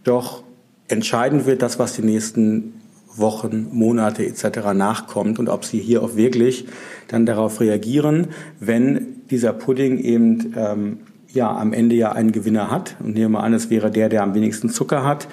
doch 0.05 0.45
entscheidend 0.87 1.47
wird 1.47 1.63
das, 1.63 1.79
was 1.79 1.95
die 1.95 2.03
nächsten 2.03 2.75
Wochen, 3.15 3.69
Monate 3.73 4.25
etc. 4.25 4.75
nachkommt 4.75 5.39
und 5.39 5.49
ob 5.49 5.65
sie 5.65 5.81
hier 5.81 6.03
auch 6.03 6.15
wirklich 6.15 6.67
dann 7.09 7.27
darauf 7.27 7.61
reagieren, 7.61 8.29
wenn 8.61 9.25
dieser 9.31 9.53
Pudding 9.53 9.99
eben 9.99 10.55
ähm, 10.57 10.99
ja 11.29 11.55
am 11.55 11.73
Ende 11.73 11.97
ja 11.97 12.13
einen 12.13 12.33
Gewinner 12.33 12.71
hat 12.71 12.97
und 13.01 13.15
nehmen 13.15 13.33
wir 13.33 13.43
an, 13.43 13.55
es 13.55 13.71
wäre 13.71 13.91
der, 13.91 14.09
der 14.09 14.23
am 14.23 14.35
wenigsten 14.35 14.71
Zucker 14.71 15.05
hat, 15.05 15.27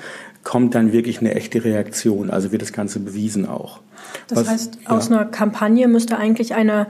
kommt 0.43 0.75
dann 0.75 0.93
wirklich 0.93 1.19
eine 1.19 1.35
echte 1.35 1.63
Reaktion. 1.63 2.29
Also 2.29 2.51
wird 2.51 2.61
das 2.61 2.73
Ganze 2.73 2.99
bewiesen 2.99 3.47
auch. 3.47 3.79
Das 4.27 4.39
Was, 4.39 4.47
heißt, 4.47 4.79
aus 4.85 5.09
ja. 5.09 5.17
einer 5.17 5.25
Kampagne 5.25 5.87
müsste 5.87 6.17
eigentlich 6.17 6.53
eine 6.53 6.87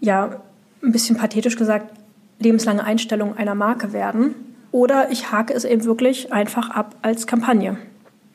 ja, 0.00 0.42
ein 0.82 0.92
bisschen 0.92 1.16
pathetisch 1.16 1.56
gesagt, 1.56 1.92
lebenslange 2.38 2.84
Einstellung 2.84 3.36
einer 3.36 3.54
Marke 3.54 3.92
werden. 3.92 4.34
Oder 4.72 5.10
ich 5.10 5.30
hake 5.32 5.52
es 5.52 5.64
eben 5.64 5.84
wirklich 5.84 6.32
einfach 6.32 6.70
ab 6.70 6.96
als 7.02 7.26
Kampagne. 7.26 7.76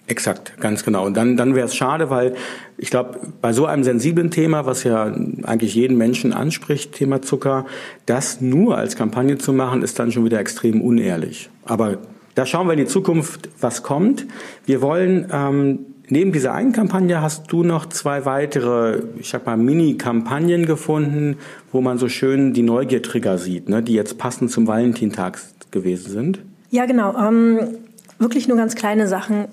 Exakt, 0.08 0.60
ganz 0.60 0.86
genau. 0.86 1.06
Und 1.06 1.18
dann, 1.18 1.36
dann 1.36 1.56
wäre 1.56 1.66
es 1.66 1.76
schade, 1.76 2.12
weil 2.12 2.36
ich 2.78 2.92
glaube, 2.92 3.20
bei 3.42 3.54
so 3.54 3.66
einem 3.66 3.84
sensiblen 3.84 4.30
Thema, 4.30 4.68
was 4.68 4.84
ja 4.84 5.06
eigentlich 5.44 5.74
jeden 5.74 5.98
Menschen 5.98 6.32
anspricht, 6.32 6.94
Thema 6.94 7.24
Zucker, 7.24 7.66
das 8.06 8.40
nur 8.40 8.78
als 8.78 8.96
Kampagne 8.96 9.40
zu 9.40 9.52
machen, 9.52 9.82
ist 9.82 9.98
dann 9.98 10.12
schon 10.12 10.24
wieder 10.24 10.40
extrem 10.40 10.82
unehrlich. 10.82 11.50
Aber 11.64 11.98
da 12.36 12.46
schauen 12.46 12.68
wir 12.68 12.74
in 12.74 12.80
die 12.80 12.86
Zukunft, 12.86 13.50
was 13.60 13.82
kommt. 13.82 14.28
Wir 14.66 14.82
wollen 14.82 15.28
ähm, 15.32 15.80
Neben 16.10 16.32
dieser 16.32 16.54
einen 16.54 16.72
Kampagne 16.72 17.22
hast 17.22 17.52
du 17.52 17.64
noch 17.64 17.88
zwei 17.88 18.26
weitere, 18.26 19.02
ich 19.18 19.30
sag 19.30 19.46
mal, 19.46 19.58
Mini-Kampagnen 19.58 20.66
gefunden, 20.66 21.38
wo 21.72 21.82
man 21.82 21.98
so 21.98 22.10
schön 22.10 22.54
die 22.54 22.62
Neugiertrigger 22.62 23.38
sieht, 23.38 23.70
ne, 23.70 23.82
die 23.82 23.94
jetzt 23.94 24.18
passend 24.18 24.52
zum 24.52 24.68
Valentintag 24.68 25.40
gewesen 25.72 26.12
sind. 26.12 26.42
Ja, 26.70 26.86
genau. 26.86 27.16
Ähm, 27.18 27.60
wirklich 28.20 28.48
nur 28.48 28.58
ganz 28.58 28.76
kleine 28.76 29.08
Sachen. 29.08 29.46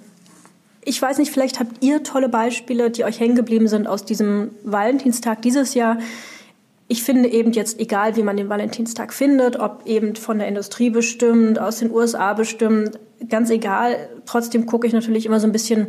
Ich 0.85 1.01
weiß 1.01 1.19
nicht, 1.19 1.31
vielleicht 1.31 1.61
habt 1.61 1.83
ihr 1.83 2.03
tolle 2.03 2.29
Beispiele, 2.29 2.91
die 2.91 3.05
euch 3.05 3.21
hängen 3.21 3.37
geblieben 3.37 3.69
sind 3.69 3.87
aus 3.87 4.05
diesem 4.05 4.51
Valentinstag 4.65 5.41
dieses 5.43 5.75
Jahr. 5.75 5.99
Ich 6.89 7.03
finde 7.03 7.31
eben 7.31 7.53
jetzt, 7.53 7.81
egal 7.81 8.17
wie 8.17 8.23
man 8.23 8.37
den 8.37 8.49
Valentinstag 8.49 9.15
findet, 9.15 9.59
ob 9.59 9.87
eben 9.87 10.17
von 10.17 10.39
der 10.39 10.49
Industrie 10.49 10.91
bestimmt, 10.91 11.59
aus 11.59 11.79
den 11.79 11.91
USA 11.91 12.35
bestimmt, 12.35 12.99
ganz 13.29 13.49
egal. 13.51 14.09
Trotzdem 14.27 14.67
gucke 14.67 14.87
ich 14.87 14.93
natürlich 14.93 15.25
immer 15.25 15.41
so 15.41 15.47
ein 15.47 15.53
bisschen, 15.53 15.89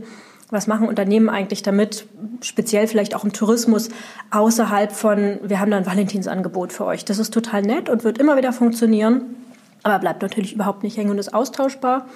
was 0.53 0.67
machen 0.67 0.87
Unternehmen 0.87 1.29
eigentlich 1.29 1.63
damit, 1.63 2.05
speziell 2.41 2.87
vielleicht 2.87 3.15
auch 3.15 3.23
im 3.23 3.33
Tourismus, 3.33 3.89
außerhalb 4.29 4.91
von, 4.91 5.39
wir 5.43 5.59
haben 5.59 5.71
da 5.71 5.77
ein 5.77 5.85
Valentinsangebot 5.85 6.71
für 6.71 6.85
euch. 6.85 7.03
Das 7.03 7.17
ist 7.17 7.33
total 7.33 7.63
nett 7.63 7.89
und 7.89 8.03
wird 8.03 8.19
immer 8.19 8.37
wieder 8.37 8.53
funktionieren, 8.53 9.35
aber 9.81 9.99
bleibt 9.99 10.21
natürlich 10.21 10.53
überhaupt 10.53 10.83
nicht 10.83 10.95
hängen 10.95 11.09
und 11.09 11.17
ist 11.17 11.33
austauschbar. 11.33 12.07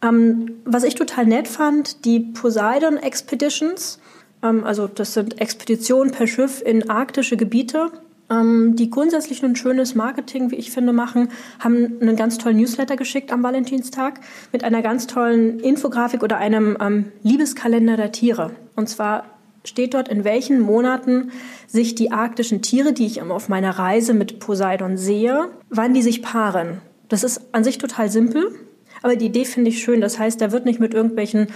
Ähm, 0.00 0.52
was 0.64 0.84
ich 0.84 0.94
total 0.94 1.26
nett 1.26 1.48
fand, 1.48 2.04
die 2.04 2.20
Poseidon 2.20 2.98
Expeditions, 2.98 3.98
ähm, 4.42 4.64
also 4.64 4.86
das 4.86 5.14
sind 5.14 5.40
Expeditionen 5.40 6.12
per 6.12 6.28
Schiff 6.28 6.62
in 6.64 6.88
arktische 6.88 7.36
Gebiete, 7.36 7.90
die 8.28 8.90
grundsätzlich 8.90 9.44
ein 9.44 9.54
schönes 9.54 9.94
Marketing, 9.94 10.50
wie 10.50 10.56
ich 10.56 10.72
finde, 10.72 10.92
machen, 10.92 11.28
haben 11.60 12.00
einen 12.00 12.16
ganz 12.16 12.38
tollen 12.38 12.56
Newsletter 12.56 12.96
geschickt 12.96 13.32
am 13.32 13.44
Valentinstag 13.44 14.20
mit 14.52 14.64
einer 14.64 14.82
ganz 14.82 15.06
tollen 15.06 15.60
Infografik 15.60 16.24
oder 16.24 16.38
einem 16.38 16.76
ähm, 16.80 17.12
Liebeskalender 17.22 17.96
der 17.96 18.10
Tiere. 18.10 18.50
Und 18.74 18.88
zwar 18.88 19.26
steht 19.62 19.94
dort, 19.94 20.08
in 20.08 20.24
welchen 20.24 20.58
Monaten 20.58 21.30
sich 21.68 21.94
die 21.94 22.10
arktischen 22.10 22.62
Tiere, 22.62 22.92
die 22.92 23.06
ich 23.06 23.22
auf 23.22 23.48
meiner 23.48 23.70
Reise 23.70 24.12
mit 24.12 24.40
Poseidon 24.40 24.96
sehe, 24.96 25.48
wann 25.70 25.94
die 25.94 26.02
sich 26.02 26.22
paaren. 26.22 26.80
Das 27.08 27.22
ist 27.22 27.40
an 27.52 27.62
sich 27.62 27.78
total 27.78 28.10
simpel, 28.10 28.54
aber 29.02 29.14
die 29.14 29.26
Idee 29.26 29.44
finde 29.44 29.70
ich 29.70 29.82
schön. 29.82 30.00
Das 30.00 30.18
heißt, 30.18 30.40
da 30.40 30.50
wird 30.50 30.64
nicht 30.64 30.80
mit 30.80 30.94
irgendwelchen 30.94 31.48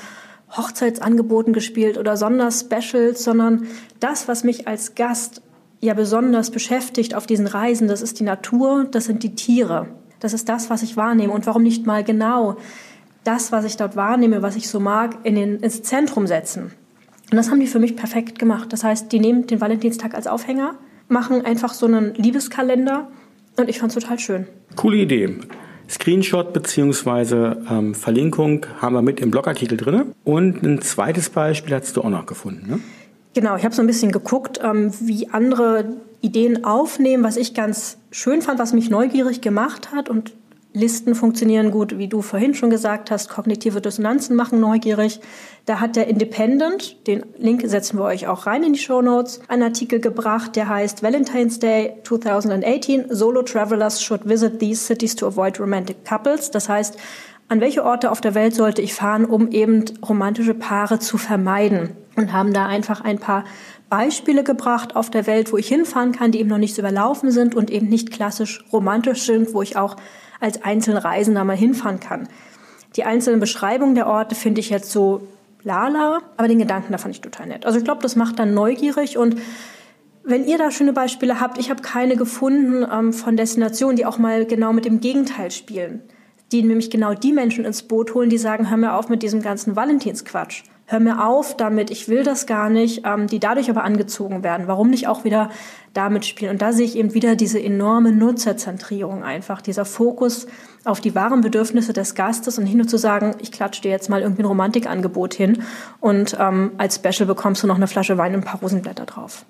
Hochzeitsangeboten 0.56 1.52
gespielt 1.52 1.98
oder 1.98 2.16
Sonderspecials, 2.16 3.24
sondern 3.24 3.66
das, 3.98 4.28
was 4.28 4.44
mich 4.44 4.68
als 4.68 4.94
Gast 4.94 5.42
ja 5.80 5.94
besonders 5.94 6.50
beschäftigt 6.50 7.14
auf 7.14 7.26
diesen 7.26 7.46
Reisen, 7.46 7.88
das 7.88 8.02
ist 8.02 8.20
die 8.20 8.24
Natur, 8.24 8.86
das 8.90 9.06
sind 9.06 9.22
die 9.22 9.34
Tiere. 9.34 9.88
Das 10.20 10.34
ist 10.34 10.48
das, 10.48 10.68
was 10.70 10.82
ich 10.82 10.96
wahrnehme. 10.96 11.32
Und 11.32 11.46
warum 11.46 11.62
nicht 11.62 11.86
mal 11.86 12.04
genau 12.04 12.56
das, 13.24 13.52
was 13.52 13.64
ich 13.64 13.76
dort 13.76 13.96
wahrnehme, 13.96 14.42
was 14.42 14.56
ich 14.56 14.68
so 14.68 14.80
mag, 14.80 15.16
in 15.24 15.34
den, 15.34 15.60
ins 15.60 15.82
Zentrum 15.82 16.26
setzen? 16.26 16.72
Und 17.30 17.36
das 17.36 17.50
haben 17.50 17.60
die 17.60 17.66
für 17.66 17.78
mich 17.78 17.96
perfekt 17.96 18.38
gemacht. 18.38 18.72
Das 18.72 18.84
heißt, 18.84 19.10
die 19.12 19.20
nehmen 19.20 19.46
den 19.46 19.60
Valentinstag 19.60 20.14
als 20.14 20.26
Aufhänger, 20.26 20.74
machen 21.08 21.44
einfach 21.44 21.72
so 21.72 21.86
einen 21.86 22.14
Liebeskalender 22.14 23.08
und 23.56 23.68
ich 23.68 23.78
fand 23.78 23.94
es 23.94 24.02
total 24.02 24.18
schön. 24.18 24.46
Coole 24.76 24.98
Idee. 24.98 25.36
Screenshot 25.88 26.52
bzw. 26.52 27.56
Ähm, 27.68 27.94
Verlinkung 27.94 28.66
haben 28.80 28.94
wir 28.94 29.02
mit 29.02 29.20
im 29.20 29.30
Blogartikel 29.30 29.76
drin. 29.76 30.14
Und 30.24 30.62
ein 30.62 30.80
zweites 30.82 31.30
Beispiel 31.30 31.74
hast 31.74 31.96
du 31.96 32.02
auch 32.02 32.10
noch 32.10 32.26
gefunden, 32.26 32.68
ne? 32.68 32.80
Genau, 33.34 33.56
ich 33.56 33.64
habe 33.64 33.74
so 33.74 33.82
ein 33.82 33.86
bisschen 33.86 34.12
geguckt, 34.12 34.60
ähm, 34.62 34.92
wie 35.00 35.28
andere 35.28 35.96
Ideen 36.20 36.64
aufnehmen, 36.64 37.22
was 37.22 37.36
ich 37.36 37.54
ganz 37.54 37.98
schön 38.10 38.42
fand, 38.42 38.58
was 38.58 38.72
mich 38.72 38.90
neugierig 38.90 39.40
gemacht 39.40 39.92
hat. 39.92 40.08
Und 40.08 40.32
Listen 40.72 41.16
funktionieren 41.16 41.72
gut, 41.72 41.98
wie 41.98 42.06
du 42.06 42.22
vorhin 42.22 42.54
schon 42.54 42.70
gesagt 42.70 43.10
hast. 43.10 43.28
Kognitive 43.28 43.80
Dissonanzen 43.80 44.36
machen 44.36 44.60
neugierig. 44.60 45.20
Da 45.66 45.80
hat 45.80 45.96
der 45.96 46.06
Independent, 46.06 47.08
den 47.08 47.24
Link 47.38 47.62
setzen 47.64 47.98
wir 47.98 48.04
euch 48.04 48.28
auch 48.28 48.46
rein 48.46 48.62
in 48.62 48.74
die 48.74 48.78
Show 48.78 49.02
Notes, 49.02 49.40
einen 49.48 49.64
Artikel 49.64 49.98
gebracht, 49.98 50.54
der 50.54 50.68
heißt 50.68 51.02
Valentine's 51.02 51.58
Day 51.58 51.94
2018. 52.04 53.06
Solo 53.10 53.42
Travelers 53.42 54.00
should 54.00 54.28
visit 54.28 54.60
these 54.60 54.84
cities 54.84 55.16
to 55.16 55.26
avoid 55.26 55.58
romantic 55.58 56.04
couples. 56.04 56.52
Das 56.52 56.68
heißt, 56.68 56.96
an 57.48 57.60
welche 57.60 57.84
Orte 57.84 58.12
auf 58.12 58.20
der 58.20 58.36
Welt 58.36 58.54
sollte 58.54 58.80
ich 58.80 58.94
fahren, 58.94 59.24
um 59.24 59.50
eben 59.50 59.84
romantische 60.08 60.54
Paare 60.54 61.00
zu 61.00 61.18
vermeiden? 61.18 61.96
Und 62.16 62.32
haben 62.32 62.52
da 62.52 62.66
einfach 62.66 63.02
ein 63.02 63.18
paar 63.18 63.44
Beispiele 63.88 64.44
gebracht 64.44 64.96
auf 64.96 65.10
der 65.10 65.26
Welt, 65.26 65.52
wo 65.52 65.56
ich 65.56 65.68
hinfahren 65.68 66.12
kann, 66.12 66.32
die 66.32 66.40
eben 66.40 66.48
noch 66.48 66.58
nicht 66.58 66.74
so 66.74 66.82
überlaufen 66.82 67.30
sind 67.30 67.54
und 67.54 67.70
eben 67.70 67.88
nicht 67.88 68.10
klassisch 68.10 68.64
romantisch 68.72 69.22
sind, 69.22 69.54
wo 69.54 69.62
ich 69.62 69.76
auch 69.76 69.96
als 70.40 70.62
Einzelreisender 70.62 71.44
mal 71.44 71.56
hinfahren 71.56 72.00
kann. 72.00 72.28
Die 72.96 73.04
einzelnen 73.04 73.40
Beschreibungen 73.40 73.94
der 73.94 74.06
Orte 74.06 74.34
finde 74.34 74.60
ich 74.60 74.70
jetzt 74.70 74.90
so 74.90 75.26
lala, 75.62 76.20
aber 76.36 76.48
den 76.48 76.58
Gedanken 76.58 76.92
da 76.92 76.98
fand 76.98 77.14
ich 77.14 77.20
total 77.20 77.46
nett. 77.46 77.66
Also 77.66 77.78
ich 77.78 77.84
glaube, 77.84 78.02
das 78.02 78.16
macht 78.16 78.38
dann 78.38 78.54
neugierig 78.54 79.18
und 79.18 79.36
wenn 80.22 80.44
ihr 80.44 80.58
da 80.58 80.70
schöne 80.70 80.92
Beispiele 80.92 81.40
habt, 81.40 81.58
ich 81.58 81.70
habe 81.70 81.82
keine 81.82 82.16
gefunden 82.16 82.86
ähm, 82.90 83.12
von 83.12 83.36
Destinationen, 83.36 83.96
die 83.96 84.06
auch 84.06 84.18
mal 84.18 84.44
genau 84.44 84.72
mit 84.72 84.84
dem 84.84 85.00
Gegenteil 85.00 85.50
spielen. 85.50 86.02
Die 86.52 86.62
nämlich 86.62 86.90
genau 86.90 87.14
die 87.14 87.32
Menschen 87.32 87.64
ins 87.64 87.82
Boot 87.82 88.14
holen, 88.14 88.30
die 88.30 88.38
sagen, 88.38 88.70
hör 88.70 88.76
mir 88.76 88.94
auf 88.94 89.08
mit 89.08 89.22
diesem 89.22 89.42
ganzen 89.42 89.76
Valentinsquatsch 89.76 90.64
hör 90.90 90.98
mir 90.98 91.24
auf 91.24 91.56
damit, 91.56 91.90
ich 91.90 92.08
will 92.08 92.24
das 92.24 92.46
gar 92.46 92.68
nicht, 92.68 93.06
ähm, 93.06 93.28
die 93.28 93.38
dadurch 93.38 93.70
aber 93.70 93.84
angezogen 93.84 94.42
werden. 94.42 94.66
Warum 94.66 94.90
nicht 94.90 95.06
auch 95.06 95.22
wieder 95.22 95.50
damit 95.94 96.26
spielen? 96.26 96.50
Und 96.50 96.62
da 96.62 96.72
sehe 96.72 96.84
ich 96.84 96.96
eben 96.96 97.14
wieder 97.14 97.36
diese 97.36 97.62
enorme 97.62 98.10
Nutzerzentrierung 98.10 99.22
einfach, 99.22 99.62
dieser 99.62 99.84
Fokus 99.84 100.48
auf 100.84 101.00
die 101.00 101.14
wahren 101.14 101.42
Bedürfnisse 101.42 101.92
des 101.92 102.16
Gastes 102.16 102.58
und 102.58 102.64
nicht 102.64 102.74
nur 102.74 102.88
zu 102.88 102.96
sagen, 102.96 103.36
ich 103.40 103.52
klatsche 103.52 103.82
dir 103.82 103.90
jetzt 103.92 104.08
mal 104.08 104.20
irgendwie 104.20 104.42
ein 104.42 104.46
Romantikangebot 104.46 105.34
hin 105.34 105.62
und 106.00 106.36
ähm, 106.40 106.72
als 106.76 106.96
Special 106.96 107.26
bekommst 107.26 107.62
du 107.62 107.68
noch 107.68 107.76
eine 107.76 107.86
Flasche 107.86 108.18
Wein 108.18 108.34
und 108.34 108.40
ein 108.40 108.44
paar 108.44 108.60
Rosenblätter 108.60 109.06
drauf. 109.06 109.44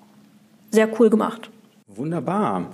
Sehr 0.69 0.87
cool 0.99 1.09
gemacht. 1.09 1.49
Wunderbar. 1.87 2.67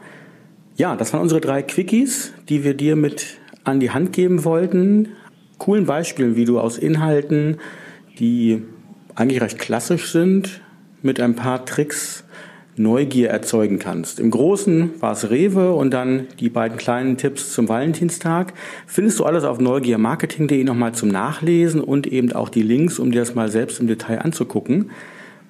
Ja, 0.76 0.96
das 0.96 1.13
waren 1.13 1.22
unsere 1.22 1.40
drei 1.40 1.63
Quickies, 1.63 2.34
die 2.50 2.66
wir 2.66 2.74
dir 2.74 2.96
mit 2.98 3.38
an 3.68 3.80
die 3.80 3.92
Hand 3.92 4.14
geben 4.14 4.44
wollten. 4.44 5.10
Coolen 5.58 5.86
Beispielen, 5.86 6.36
wie 6.36 6.46
du 6.46 6.60
aus 6.60 6.78
Inhalten 6.78 7.58
die 8.20 8.64
eigentlich 9.16 9.42
recht 9.42 9.60
klassisch 9.60 10.12
sind, 10.12 10.62
mit 11.02 11.20
ein 11.20 11.36
paar 11.36 11.66
Tricks 11.66 12.24
Neugier 12.80 13.30
erzeugen 13.30 13.80
kannst. 13.80 14.20
Im 14.20 14.30
Großen 14.30 15.02
war 15.02 15.14
es 15.14 15.32
Rewe 15.32 15.74
und 15.74 15.92
dann 15.92 16.28
die 16.40 16.50
beiden 16.50 16.78
kleinen 16.78 17.18
Tipps 17.18 17.52
zum 17.52 17.68
Valentinstag. 17.68 18.54
Findest 18.86 19.18
du 19.18 19.26
alles 19.26 19.46
auf 19.46 19.60
neugiermarketing.de 19.60 20.64
nochmal 20.64 20.94
zum 20.94 21.10
Nachlesen 21.10 21.82
und 21.82 22.06
eben 22.06 22.32
auch 22.34 22.50
die 22.50 22.62
Links, 22.62 23.00
um 23.00 23.12
dir 23.12 23.20
das 23.20 23.34
mal 23.34 23.50
selbst 23.50 23.80
im 23.80 23.88
Detail 23.88 24.20
anzugucken. 24.20 24.92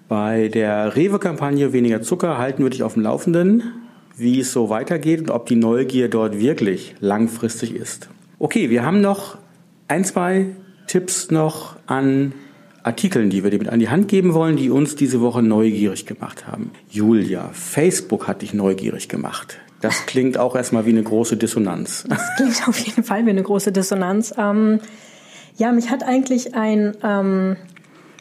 Bei 0.08 0.48
der 0.48 0.96
Rewe-Kampagne 0.96 1.74
Weniger 1.74 2.02
Zucker 2.02 2.38
halten 2.38 2.64
wir 2.64 2.70
dich 2.70 2.84
auf 2.84 2.94
dem 2.94 3.04
Laufenden, 3.04 3.64
wie 4.18 4.40
es 4.40 4.52
so 4.52 4.70
weitergeht 4.70 5.22
und 5.22 5.30
ob 5.30 5.46
die 5.46 5.56
Neugier 5.56 6.10
dort 6.10 6.40
wirklich 6.40 6.96
langfristig 7.00 7.76
ist. 7.76 8.10
Okay, 8.40 8.70
wir 8.70 8.84
haben 8.84 9.02
noch 9.02 9.38
ein, 9.88 10.04
zwei 10.04 10.48
Tipps 10.88 11.32
noch 11.32 11.76
an 11.86 12.34
Artikeln, 12.84 13.30
die 13.30 13.44
wir 13.44 13.52
dir 13.52 13.60
mit 13.60 13.70
an 13.70 13.80
die 13.80 13.90
Hand 13.90 14.08
geben 14.08 14.34
wollen, 14.34 14.56
die 14.56 14.70
uns 14.70 14.96
diese 14.96 15.22
Woche 15.22 15.44
neugierig 15.44 16.06
gemacht 16.06 16.48
haben. 16.48 16.72
Julia, 16.90 17.50
Facebook 17.52 18.28
hat 18.28 18.42
dich 18.42 18.54
neugierig 18.54 19.10
gemacht. 19.10 19.60
Das 19.82 20.06
klingt 20.06 20.38
auch 20.38 20.56
erstmal 20.56 20.86
wie 20.86 20.92
eine 20.92 21.04
große 21.04 21.38
Dissonanz. 21.38 22.06
Das 22.10 22.22
klingt 22.38 22.68
auf 22.68 22.80
jeden 22.80 23.04
Fall 23.04 23.26
wie 23.26 23.30
eine 23.30 23.44
große 23.44 23.72
Dissonanz. 23.72 24.34
Ähm, 24.38 24.80
ja, 25.58 25.72
mich 25.72 25.90
hat 25.90 26.04
eigentlich 26.04 26.56
ein, 26.56 26.96
ähm, 27.04 27.58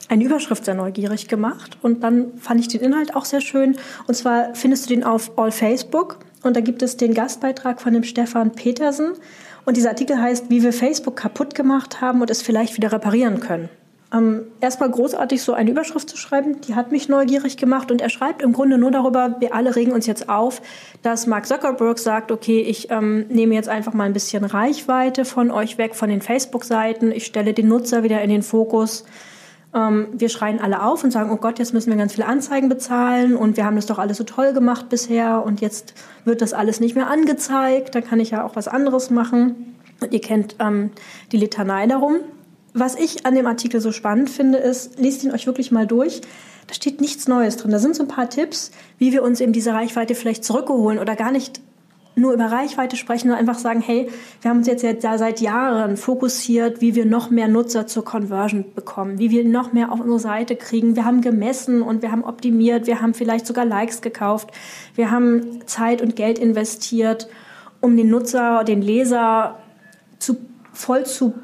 eine 0.08 0.24
Überschrift 0.24 0.64
sehr 0.64 0.74
neugierig 0.74 1.28
gemacht 1.28 1.78
und 1.82 2.02
dann 2.02 2.38
fand 2.38 2.60
ich 2.60 2.68
den 2.68 2.80
Inhalt 2.80 3.16
auch 3.16 3.24
sehr 3.24 3.40
schön. 3.40 3.76
Und 4.06 4.14
zwar 4.14 4.54
findest 4.54 4.86
du 4.86 4.94
den 4.94 5.04
auf 5.04 5.38
All 5.38 5.50
Facebook 5.50 6.18
und 6.42 6.56
da 6.56 6.60
gibt 6.60 6.82
es 6.82 6.96
den 6.96 7.14
Gastbeitrag 7.14 7.80
von 7.80 7.92
dem 7.92 8.04
Stefan 8.04 8.52
Petersen. 8.52 9.12
Und 9.64 9.76
dieser 9.76 9.90
Artikel 9.90 10.20
heißt, 10.20 10.48
wie 10.48 10.62
wir 10.62 10.72
Facebook 10.72 11.16
kaputt 11.16 11.54
gemacht 11.54 12.00
haben 12.00 12.20
und 12.20 12.30
es 12.30 12.40
vielleicht 12.40 12.76
wieder 12.76 12.92
reparieren 12.92 13.40
können. 13.40 13.68
Ähm, 14.14 14.42
erstmal 14.60 14.88
großartig 14.88 15.42
so 15.42 15.52
eine 15.52 15.70
Überschrift 15.70 16.08
zu 16.08 16.16
schreiben, 16.16 16.60
die 16.60 16.76
hat 16.76 16.92
mich 16.92 17.08
neugierig 17.08 17.56
gemacht 17.56 17.90
und 17.90 18.00
er 18.00 18.08
schreibt 18.08 18.40
im 18.40 18.52
Grunde 18.52 18.78
nur 18.78 18.92
darüber, 18.92 19.36
wir 19.40 19.52
alle 19.52 19.74
regen 19.74 19.90
uns 19.90 20.06
jetzt 20.06 20.28
auf, 20.28 20.62
dass 21.02 21.26
Mark 21.26 21.46
Zuckerberg 21.46 21.98
sagt, 21.98 22.30
okay, 22.30 22.60
ich 22.60 22.90
ähm, 22.92 23.26
nehme 23.28 23.56
jetzt 23.56 23.68
einfach 23.68 23.94
mal 23.94 24.04
ein 24.04 24.12
bisschen 24.12 24.44
Reichweite 24.44 25.24
von 25.24 25.50
euch 25.50 25.76
weg, 25.76 25.96
von 25.96 26.08
den 26.08 26.22
Facebook-Seiten, 26.22 27.10
ich 27.10 27.26
stelle 27.26 27.52
den 27.52 27.66
Nutzer 27.66 28.04
wieder 28.04 28.22
in 28.22 28.30
den 28.30 28.42
Fokus. 28.42 29.04
Ähm, 29.76 30.08
wir 30.12 30.30
schreien 30.30 30.58
alle 30.58 30.82
auf 30.82 31.04
und 31.04 31.10
sagen, 31.10 31.30
oh 31.30 31.36
Gott, 31.36 31.58
jetzt 31.58 31.74
müssen 31.74 31.90
wir 31.90 31.98
ganz 31.98 32.14
viele 32.14 32.26
Anzeigen 32.26 32.68
bezahlen 32.68 33.36
und 33.36 33.56
wir 33.58 33.66
haben 33.66 33.76
das 33.76 33.86
doch 33.86 33.98
alles 33.98 34.16
so 34.16 34.24
toll 34.24 34.54
gemacht 34.54 34.88
bisher 34.88 35.44
und 35.44 35.60
jetzt 35.60 35.94
wird 36.24 36.40
das 36.40 36.54
alles 36.54 36.80
nicht 36.80 36.96
mehr 36.96 37.08
angezeigt, 37.08 37.94
da 37.94 38.00
kann 38.00 38.18
ich 38.18 38.30
ja 38.30 38.44
auch 38.44 38.56
was 38.56 38.68
anderes 38.68 39.10
machen. 39.10 39.76
Und 40.00 40.12
ihr 40.12 40.20
kennt 40.20 40.56
ähm, 40.58 40.90
die 41.32 41.36
Litanei 41.36 41.86
darum. 41.86 42.16
Was 42.74 42.94
ich 42.94 43.24
an 43.24 43.34
dem 43.34 43.46
Artikel 43.46 43.80
so 43.80 43.92
spannend 43.92 44.28
finde, 44.28 44.58
ist, 44.58 44.98
lest 44.98 45.24
ihn 45.24 45.32
euch 45.32 45.46
wirklich 45.46 45.72
mal 45.72 45.86
durch. 45.86 46.20
Da 46.66 46.74
steht 46.74 47.00
nichts 47.00 47.28
Neues 47.28 47.56
drin. 47.56 47.70
Da 47.70 47.78
sind 47.78 47.96
so 47.96 48.02
ein 48.02 48.08
paar 48.08 48.28
Tipps, 48.28 48.72
wie 48.98 49.12
wir 49.12 49.22
uns 49.22 49.40
eben 49.40 49.52
diese 49.52 49.72
Reichweite 49.72 50.14
vielleicht 50.14 50.44
zurückholen 50.44 50.98
oder 50.98 51.16
gar 51.16 51.30
nicht 51.30 51.60
nur 52.18 52.32
über 52.32 52.46
Reichweite 52.46 52.96
sprechen, 52.96 53.28
sondern 53.28 53.38
einfach 53.38 53.58
sagen, 53.58 53.82
hey, 53.82 54.08
wir 54.40 54.50
haben 54.50 54.58
uns 54.58 54.66
jetzt 54.66 54.82
ja 54.82 55.18
seit 55.18 55.40
Jahren 55.40 55.98
fokussiert, 55.98 56.80
wie 56.80 56.94
wir 56.94 57.04
noch 57.04 57.30
mehr 57.30 57.46
Nutzer 57.46 57.86
zur 57.86 58.06
Conversion 58.06 58.64
bekommen, 58.74 59.18
wie 59.18 59.30
wir 59.30 59.44
noch 59.44 59.74
mehr 59.74 59.92
auf 59.92 60.00
unsere 60.00 60.18
Seite 60.18 60.56
kriegen. 60.56 60.96
Wir 60.96 61.04
haben 61.04 61.20
gemessen 61.20 61.82
und 61.82 62.00
wir 62.00 62.10
haben 62.10 62.24
optimiert, 62.24 62.86
wir 62.86 63.02
haben 63.02 63.12
vielleicht 63.12 63.46
sogar 63.46 63.66
Likes 63.66 64.00
gekauft, 64.00 64.50
wir 64.94 65.10
haben 65.10 65.60
Zeit 65.66 66.00
und 66.00 66.16
Geld 66.16 66.38
investiert, 66.38 67.28
um 67.82 67.94
den 67.96 68.08
Nutzer, 68.08 68.64
den 68.64 68.80
Leser 68.80 69.58
zu, 70.18 70.38
voll 70.72 71.04
zu 71.04 71.34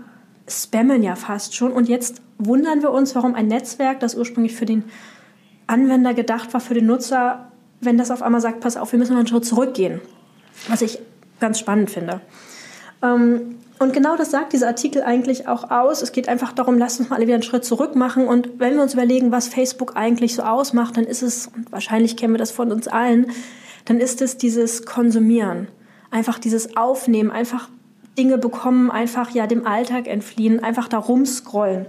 spammen 0.49 1.03
ja 1.03 1.17
fast 1.17 1.55
schon. 1.55 1.73
Und 1.73 1.91
jetzt 1.91 2.23
wundern 2.39 2.81
wir 2.81 2.93
uns, 2.93 3.15
warum 3.15 3.35
ein 3.35 3.47
Netzwerk, 3.47 4.01
das 4.01 4.15
ursprünglich 4.15 4.57
für 4.57 4.65
den 4.67 4.85
Anwender 5.67 6.15
gedacht 6.15 6.53
war, 6.55 6.61
für 6.61 6.75
den 6.75 6.87
Nutzer, 6.87 7.53
wenn 7.83 7.99
das 7.99 8.11
auf 8.11 8.23
einmal 8.23 8.41
sagt, 8.41 8.61
pass 8.61 8.79
auf, 8.79 8.93
wir 8.93 8.99
müssen 8.99 9.13
mal 9.13 9.19
einen 9.19 9.29
Schritt 9.29 9.45
zurückgehen. 9.45 10.01
Was 10.69 10.83
ich 10.83 10.99
ganz 11.41 11.59
spannend 11.59 11.91
finde. 11.91 12.21
Ähm, 13.03 13.57
und 13.79 13.93
genau 13.93 14.17
das 14.17 14.31
sagt 14.31 14.53
dieser 14.53 14.69
Artikel 14.69 15.03
eigentlich 15.03 15.49
auch 15.49 15.71
aus. 15.71 16.03
Es 16.03 16.13
geht 16.13 16.29
einfach 16.29 16.53
darum, 16.53 16.79
lasst 16.79 17.01
uns 17.01 17.11
mal 17.11 17.17
alle 17.17 17.27
wieder 17.27 17.35
einen 17.35 17.43
Schritt 17.43 17.65
zurück 17.65 17.97
machen. 17.97 18.29
Und 18.29 18.61
wenn 18.61 18.77
wir 18.77 18.83
uns 18.83 18.95
überlegen, 18.95 19.33
was 19.33 19.49
Facebook 19.49 19.97
eigentlich 19.97 20.37
so 20.37 20.45
ausmacht, 20.45 20.97
dann 20.97 21.05
ist 21.05 21.23
es, 21.23 21.49
und 21.49 21.73
wahrscheinlich 21.73 22.17
kennen 22.17 22.33
wir 22.33 22.39
das 22.39 22.53
von 22.53 22.71
uns 22.71 22.87
allen, 22.87 23.33
dann 23.85 23.99
ist 23.99 24.23
es 24.23 24.37
dieses 24.37 24.87
Konsumieren. 24.87 25.67
Einfach 26.13 26.39
dieses 26.39 26.77
Aufnehmen, 26.77 27.33
einfach 27.33 27.69
Dinge 28.17 28.39
bekommen, 28.39 28.91
einfach 28.91 29.31
ja 29.31 29.49
dem 29.49 29.67
Alltag 29.67 30.07
entfliehen, 30.07 30.63
einfach 30.63 30.87
da 30.87 30.99
rumscrollen. 30.99 31.87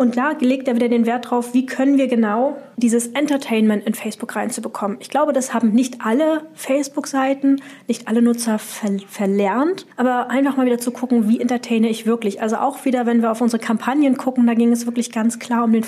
Und 0.00 0.12
klar 0.12 0.34
legt 0.40 0.66
er 0.66 0.76
wieder 0.76 0.88
den 0.88 1.04
Wert 1.04 1.30
drauf, 1.30 1.52
wie 1.52 1.66
können 1.66 1.98
wir 1.98 2.08
genau 2.08 2.56
dieses 2.78 3.08
Entertainment 3.08 3.86
in 3.86 3.92
Facebook 3.92 4.34
reinzubekommen. 4.34 4.96
Ich 4.98 5.10
glaube, 5.10 5.34
das 5.34 5.52
haben 5.52 5.72
nicht 5.72 5.98
alle 6.00 6.40
Facebook-Seiten, 6.54 7.60
nicht 7.86 8.08
alle 8.08 8.22
Nutzer 8.22 8.58
ver 8.58 8.92
verlernt, 9.06 9.84
aber 9.98 10.30
einfach 10.30 10.56
mal 10.56 10.64
wieder 10.64 10.78
zu 10.78 10.90
gucken, 10.90 11.28
wie 11.28 11.38
entertaine 11.38 11.90
ich 11.90 12.06
wirklich. 12.06 12.40
Also 12.40 12.56
auch 12.56 12.86
wieder, 12.86 13.04
wenn 13.04 13.20
wir 13.20 13.30
auf 13.30 13.42
unsere 13.42 13.62
Kampagnen 13.62 14.16
gucken, 14.16 14.46
da 14.46 14.54
ging 14.54 14.72
es 14.72 14.86
wirklich 14.86 15.12
ganz 15.12 15.38
klar 15.38 15.64
um 15.64 15.72
den, 15.74 15.84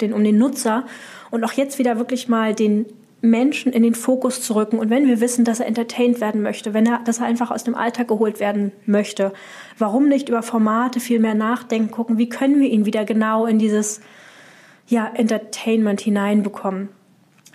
den, 0.00 0.14
um 0.14 0.24
den 0.24 0.38
Nutzer 0.38 0.86
und 1.30 1.44
auch 1.44 1.52
jetzt 1.52 1.78
wieder 1.78 1.98
wirklich 1.98 2.30
mal 2.30 2.54
den 2.54 2.86
Menschen 3.22 3.72
in 3.72 3.82
den 3.82 3.94
Fokus 3.94 4.42
zu 4.42 4.54
rücken. 4.54 4.78
Und 4.78 4.90
wenn 4.90 5.06
wir 5.06 5.20
wissen, 5.20 5.44
dass 5.44 5.60
er 5.60 5.66
entertained 5.66 6.20
werden 6.20 6.42
möchte, 6.42 6.72
wenn 6.72 6.86
er, 6.86 7.00
dass 7.04 7.18
er 7.18 7.26
einfach 7.26 7.50
aus 7.50 7.64
dem 7.64 7.74
Alltag 7.74 8.08
geholt 8.08 8.40
werden 8.40 8.72
möchte, 8.86 9.32
warum 9.78 10.08
nicht 10.08 10.28
über 10.28 10.42
Formate 10.42 11.00
viel 11.00 11.20
mehr 11.20 11.34
nachdenken, 11.34 11.90
gucken, 11.90 12.18
wie 12.18 12.28
können 12.28 12.60
wir 12.60 12.68
ihn 12.68 12.86
wieder 12.86 13.04
genau 13.04 13.46
in 13.46 13.58
dieses 13.58 14.00
ja, 14.88 15.10
Entertainment 15.14 16.00
hineinbekommen. 16.00 16.88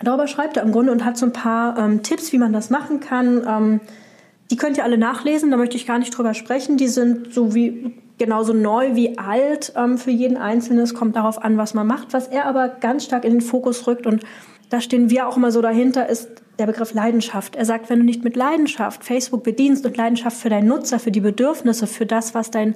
Darüber 0.02 0.26
schreibt 0.26 0.56
er 0.56 0.62
im 0.62 0.72
Grunde 0.72 0.92
und 0.92 1.04
hat 1.04 1.16
so 1.16 1.26
ein 1.26 1.32
paar 1.32 1.78
ähm, 1.78 2.02
Tipps, 2.02 2.32
wie 2.32 2.38
man 2.38 2.52
das 2.52 2.70
machen 2.70 3.00
kann. 3.00 3.44
Ähm, 3.46 3.80
die 4.50 4.56
könnt 4.56 4.76
ihr 4.76 4.84
alle 4.84 4.98
nachlesen, 4.98 5.50
da 5.50 5.56
möchte 5.56 5.76
ich 5.76 5.86
gar 5.86 5.98
nicht 5.98 6.16
drüber 6.16 6.34
sprechen. 6.34 6.76
Die 6.76 6.88
sind 6.88 7.32
so 7.32 7.54
wie 7.54 7.94
genauso 8.18 8.52
neu 8.52 8.94
wie 8.94 9.18
alt 9.18 9.72
ähm, 9.76 9.98
für 9.98 10.10
jeden 10.10 10.36
Einzelnen. 10.36 10.82
Es 10.82 10.94
kommt 10.94 11.16
darauf 11.16 11.42
an, 11.42 11.56
was 11.56 11.74
man 11.74 11.86
macht. 11.86 12.12
Was 12.12 12.28
er 12.28 12.46
aber 12.46 12.68
ganz 12.68 13.04
stark 13.04 13.24
in 13.24 13.32
den 13.32 13.40
Fokus 13.40 13.86
rückt 13.86 14.06
und 14.06 14.22
da 14.68 14.80
stehen 14.80 15.10
wir 15.10 15.28
auch 15.28 15.36
immer 15.36 15.52
so 15.52 15.62
dahinter, 15.62 16.08
ist 16.08 16.28
der 16.58 16.66
Begriff 16.66 16.94
Leidenschaft. 16.94 17.56
Er 17.56 17.64
sagt, 17.64 17.90
wenn 17.90 17.98
du 17.98 18.04
nicht 18.04 18.24
mit 18.24 18.36
Leidenschaft 18.36 19.04
Facebook 19.04 19.42
bedienst 19.42 19.84
und 19.86 19.96
Leidenschaft 19.96 20.36
für 20.36 20.48
deinen 20.48 20.68
Nutzer, 20.68 20.98
für 20.98 21.10
die 21.10 21.20
Bedürfnisse, 21.20 21.86
für 21.86 22.06
das, 22.06 22.34
was 22.34 22.50
dein, 22.50 22.74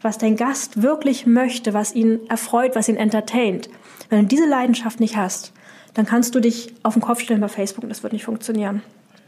was 0.00 0.18
dein 0.18 0.36
Gast 0.36 0.82
wirklich 0.82 1.26
möchte, 1.26 1.72
was 1.72 1.94
ihn 1.94 2.20
erfreut, 2.28 2.74
was 2.74 2.88
ihn 2.88 2.96
entertaint, 2.96 3.68
wenn 4.08 4.22
du 4.22 4.26
diese 4.26 4.46
Leidenschaft 4.46 5.00
nicht 5.00 5.16
hast, 5.16 5.52
dann 5.94 6.06
kannst 6.06 6.34
du 6.34 6.40
dich 6.40 6.74
auf 6.82 6.94
den 6.94 7.02
Kopf 7.02 7.20
stellen 7.20 7.40
bei 7.40 7.48
Facebook 7.48 7.84
und 7.84 7.90
das 7.90 8.02
wird 8.02 8.12
nicht 8.12 8.24
funktionieren. 8.24 8.82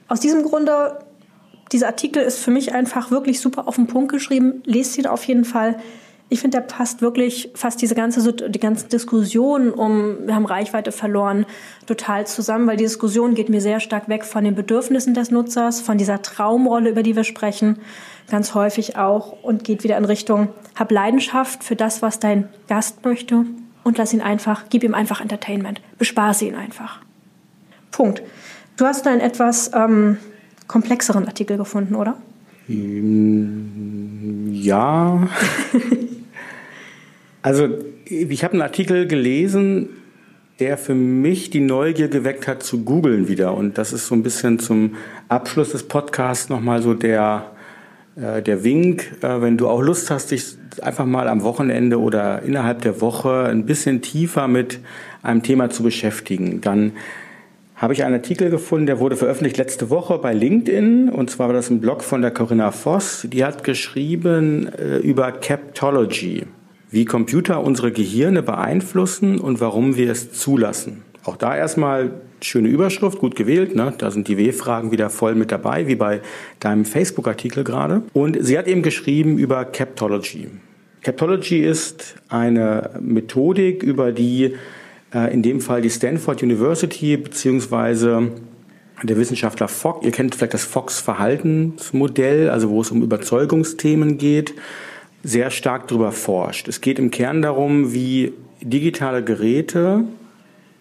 Aus 0.08 0.20
diesem 0.20 0.42
Grunde, 0.42 0.98
dieser 1.72 1.86
Artikel 1.86 2.22
ist 2.22 2.38
für 2.38 2.50
mich 2.50 2.74
einfach 2.74 3.10
wirklich 3.10 3.40
super 3.40 3.66
auf 3.66 3.76
den 3.76 3.86
Punkt 3.86 4.12
geschrieben. 4.12 4.62
Lest 4.64 4.98
ihn 4.98 5.06
auf 5.06 5.24
jeden 5.24 5.44
Fall. 5.44 5.76
Ich 6.30 6.40
finde, 6.40 6.58
der 6.58 6.66
passt 6.66 7.02
wirklich 7.02 7.50
fast 7.54 7.80
diese 7.82 7.94
ganze, 7.94 8.32
die 8.32 8.58
ganze 8.58 8.88
Diskussion 8.88 9.70
um, 9.70 10.26
wir 10.26 10.34
haben 10.34 10.46
Reichweite 10.46 10.90
verloren, 10.90 11.46
total 11.86 12.26
zusammen, 12.26 12.66
weil 12.66 12.76
die 12.76 12.84
Diskussion 12.84 13.34
geht 13.34 13.48
mir 13.50 13.60
sehr 13.60 13.78
stark 13.78 14.08
weg 14.08 14.24
von 14.24 14.42
den 14.42 14.54
Bedürfnissen 14.54 15.14
des 15.14 15.30
Nutzers, 15.30 15.80
von 15.80 15.98
dieser 15.98 16.22
Traumrolle, 16.22 16.90
über 16.90 17.02
die 17.02 17.14
wir 17.14 17.24
sprechen, 17.24 17.78
ganz 18.30 18.54
häufig 18.54 18.96
auch 18.96 19.42
und 19.42 19.64
geht 19.64 19.84
wieder 19.84 19.98
in 19.98 20.06
Richtung, 20.06 20.48
hab 20.74 20.90
Leidenschaft 20.90 21.62
für 21.62 21.76
das, 21.76 22.02
was 22.02 22.18
dein 22.18 22.48
Gast 22.68 23.04
möchte 23.04 23.44
und 23.84 23.98
lass 23.98 24.12
ihn 24.12 24.22
einfach, 24.22 24.64
gib 24.70 24.82
ihm 24.82 24.94
einfach 24.94 25.20
Entertainment, 25.20 25.80
bespaße 25.98 26.46
ihn 26.46 26.54
einfach. 26.54 27.00
Punkt. 27.92 28.22
Du 28.76 28.86
hast 28.86 29.06
einen 29.06 29.20
etwas 29.20 29.70
ähm, 29.72 30.16
komplexeren 30.66 31.26
Artikel 31.26 31.56
gefunden, 31.56 31.94
oder? 31.94 32.16
Ja. 34.50 35.28
Also 37.44 37.68
ich 38.06 38.42
habe 38.42 38.54
einen 38.54 38.62
Artikel 38.62 39.06
gelesen, 39.06 39.90
der 40.60 40.78
für 40.78 40.94
mich 40.94 41.50
die 41.50 41.60
Neugier 41.60 42.08
geweckt 42.08 42.48
hat 42.48 42.62
zu 42.62 42.84
googeln 42.84 43.28
wieder. 43.28 43.54
Und 43.54 43.76
das 43.76 43.92
ist 43.92 44.06
so 44.06 44.14
ein 44.14 44.22
bisschen 44.22 44.58
zum 44.58 44.94
Abschluss 45.28 45.72
des 45.72 45.82
Podcasts 45.82 46.48
nochmal 46.48 46.80
so 46.80 46.94
der, 46.94 47.50
äh, 48.16 48.40
der 48.40 48.64
Wink, 48.64 49.18
äh, 49.20 49.42
wenn 49.42 49.58
du 49.58 49.68
auch 49.68 49.82
Lust 49.82 50.10
hast, 50.10 50.30
dich 50.30 50.56
einfach 50.80 51.04
mal 51.04 51.28
am 51.28 51.42
Wochenende 51.42 52.00
oder 52.00 52.40
innerhalb 52.40 52.80
der 52.80 53.02
Woche 53.02 53.44
ein 53.44 53.66
bisschen 53.66 54.00
tiefer 54.00 54.48
mit 54.48 54.78
einem 55.22 55.42
Thema 55.42 55.68
zu 55.68 55.82
beschäftigen, 55.82 56.62
dann 56.62 56.92
habe 57.76 57.92
ich 57.92 58.04
einen 58.04 58.14
Artikel 58.14 58.48
gefunden, 58.48 58.86
der 58.86 59.00
wurde 59.00 59.16
veröffentlicht 59.16 59.58
letzte 59.58 59.90
Woche 59.90 60.16
bei 60.16 60.32
LinkedIn. 60.32 61.10
Und 61.10 61.28
zwar 61.28 61.48
war 61.48 61.54
das 61.54 61.68
ein 61.68 61.82
Blog 61.82 62.04
von 62.04 62.22
der 62.22 62.30
Corinna 62.30 62.70
Voss. 62.70 63.26
Die 63.30 63.44
hat 63.44 63.64
geschrieben 63.64 64.72
äh, 64.78 64.96
über 64.96 65.30
Captology 65.30 66.46
wie 66.94 67.04
Computer 67.04 67.60
unsere 67.62 67.90
Gehirne 67.90 68.42
beeinflussen 68.42 69.40
und 69.40 69.60
warum 69.60 69.96
wir 69.96 70.10
es 70.12 70.32
zulassen. 70.32 71.02
Auch 71.24 71.36
da 71.36 71.56
erstmal 71.56 72.12
schöne 72.40 72.68
Überschrift, 72.68 73.18
gut 73.18 73.34
gewählt. 73.34 73.74
Ne? 73.74 73.92
Da 73.98 74.12
sind 74.12 74.28
die 74.28 74.38
W-Fragen 74.38 74.92
wieder 74.92 75.10
voll 75.10 75.34
mit 75.34 75.50
dabei, 75.50 75.88
wie 75.88 75.96
bei 75.96 76.20
deinem 76.60 76.84
Facebook-Artikel 76.84 77.64
gerade. 77.64 78.02
Und 78.12 78.38
sie 78.40 78.56
hat 78.56 78.68
eben 78.68 78.82
geschrieben 78.82 79.38
über 79.38 79.64
Captology. 79.64 80.48
Captology 81.02 81.64
ist 81.64 82.14
eine 82.28 82.90
Methodik, 83.00 83.82
über 83.82 84.12
die 84.12 84.54
äh, 85.12 85.34
in 85.34 85.42
dem 85.42 85.60
Fall 85.60 85.82
die 85.82 85.90
Stanford 85.90 86.44
University 86.44 87.16
beziehungsweise 87.16 88.30
der 89.02 89.16
Wissenschaftler 89.16 89.66
Fox, 89.66 90.06
ihr 90.06 90.12
kennt 90.12 90.34
vielleicht 90.34 90.54
das 90.54 90.64
Fox-Verhaltensmodell, 90.64 92.50
also 92.50 92.70
wo 92.70 92.80
es 92.80 92.90
um 92.92 93.02
Überzeugungsthemen 93.02 94.16
geht, 94.16 94.54
sehr 95.24 95.50
stark 95.50 95.88
darüber 95.88 96.12
forscht. 96.12 96.68
Es 96.68 96.80
geht 96.80 96.98
im 96.98 97.10
Kern 97.10 97.42
darum, 97.42 97.92
wie 97.92 98.32
digitale 98.60 99.24
Geräte 99.24 100.04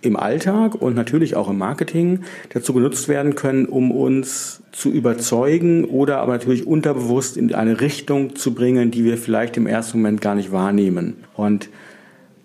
im 0.01 0.17
Alltag 0.17 0.75
und 0.75 0.95
natürlich 0.95 1.36
auch 1.36 1.49
im 1.49 1.58
Marketing 1.58 2.19
dazu 2.49 2.73
genutzt 2.73 3.08
werden 3.08 3.36
können, 3.36 3.65
um 3.65 3.89
uns 3.91 4.62
zu 4.73 4.91
überzeugen 4.91 5.86
oder 5.86 6.17
aber 6.17 6.34
natürlich 6.34 6.67
unterbewusst 6.67 7.38
in 7.38 7.53
eine 7.56 7.79
Richtung 7.79 8.36
zu 8.36 8.53
bringen, 8.53 8.91
die 8.91 9.06
wir 9.06 9.17
vielleicht 9.17 9.56
im 9.56 9.65
ersten 9.65 9.99
Moment 9.99 10.21
gar 10.21 10.36
nicht 10.36 10.51
wahrnehmen. 10.51 11.15
Und 11.36 11.69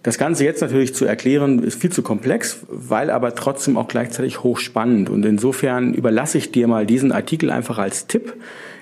das 0.05 0.19
Ganze 0.19 0.45
jetzt 0.45 0.63
natürlich 0.63 0.95
zu 0.95 1.05
erklären, 1.05 1.63
ist 1.63 1.81
viel 1.81 1.91
zu 1.91 2.03
komplex, 2.03 2.61
weil 2.69 3.11
aber 3.11 3.35
trotzdem 3.35 3.77
auch 3.77 3.89
gleichzeitig 3.89 4.45
hochspannend. 4.45 5.11
Und 5.11 5.25
insofern 5.27 5.93
überlasse 5.93 6.39
ich 6.39 6.53
dir 6.53 6.69
mal 6.69 6.87
diesen 6.87 7.11
Artikel 7.11 7.51
einfach 7.51 7.79
als 7.79 8.07
Tipp, 8.07 8.35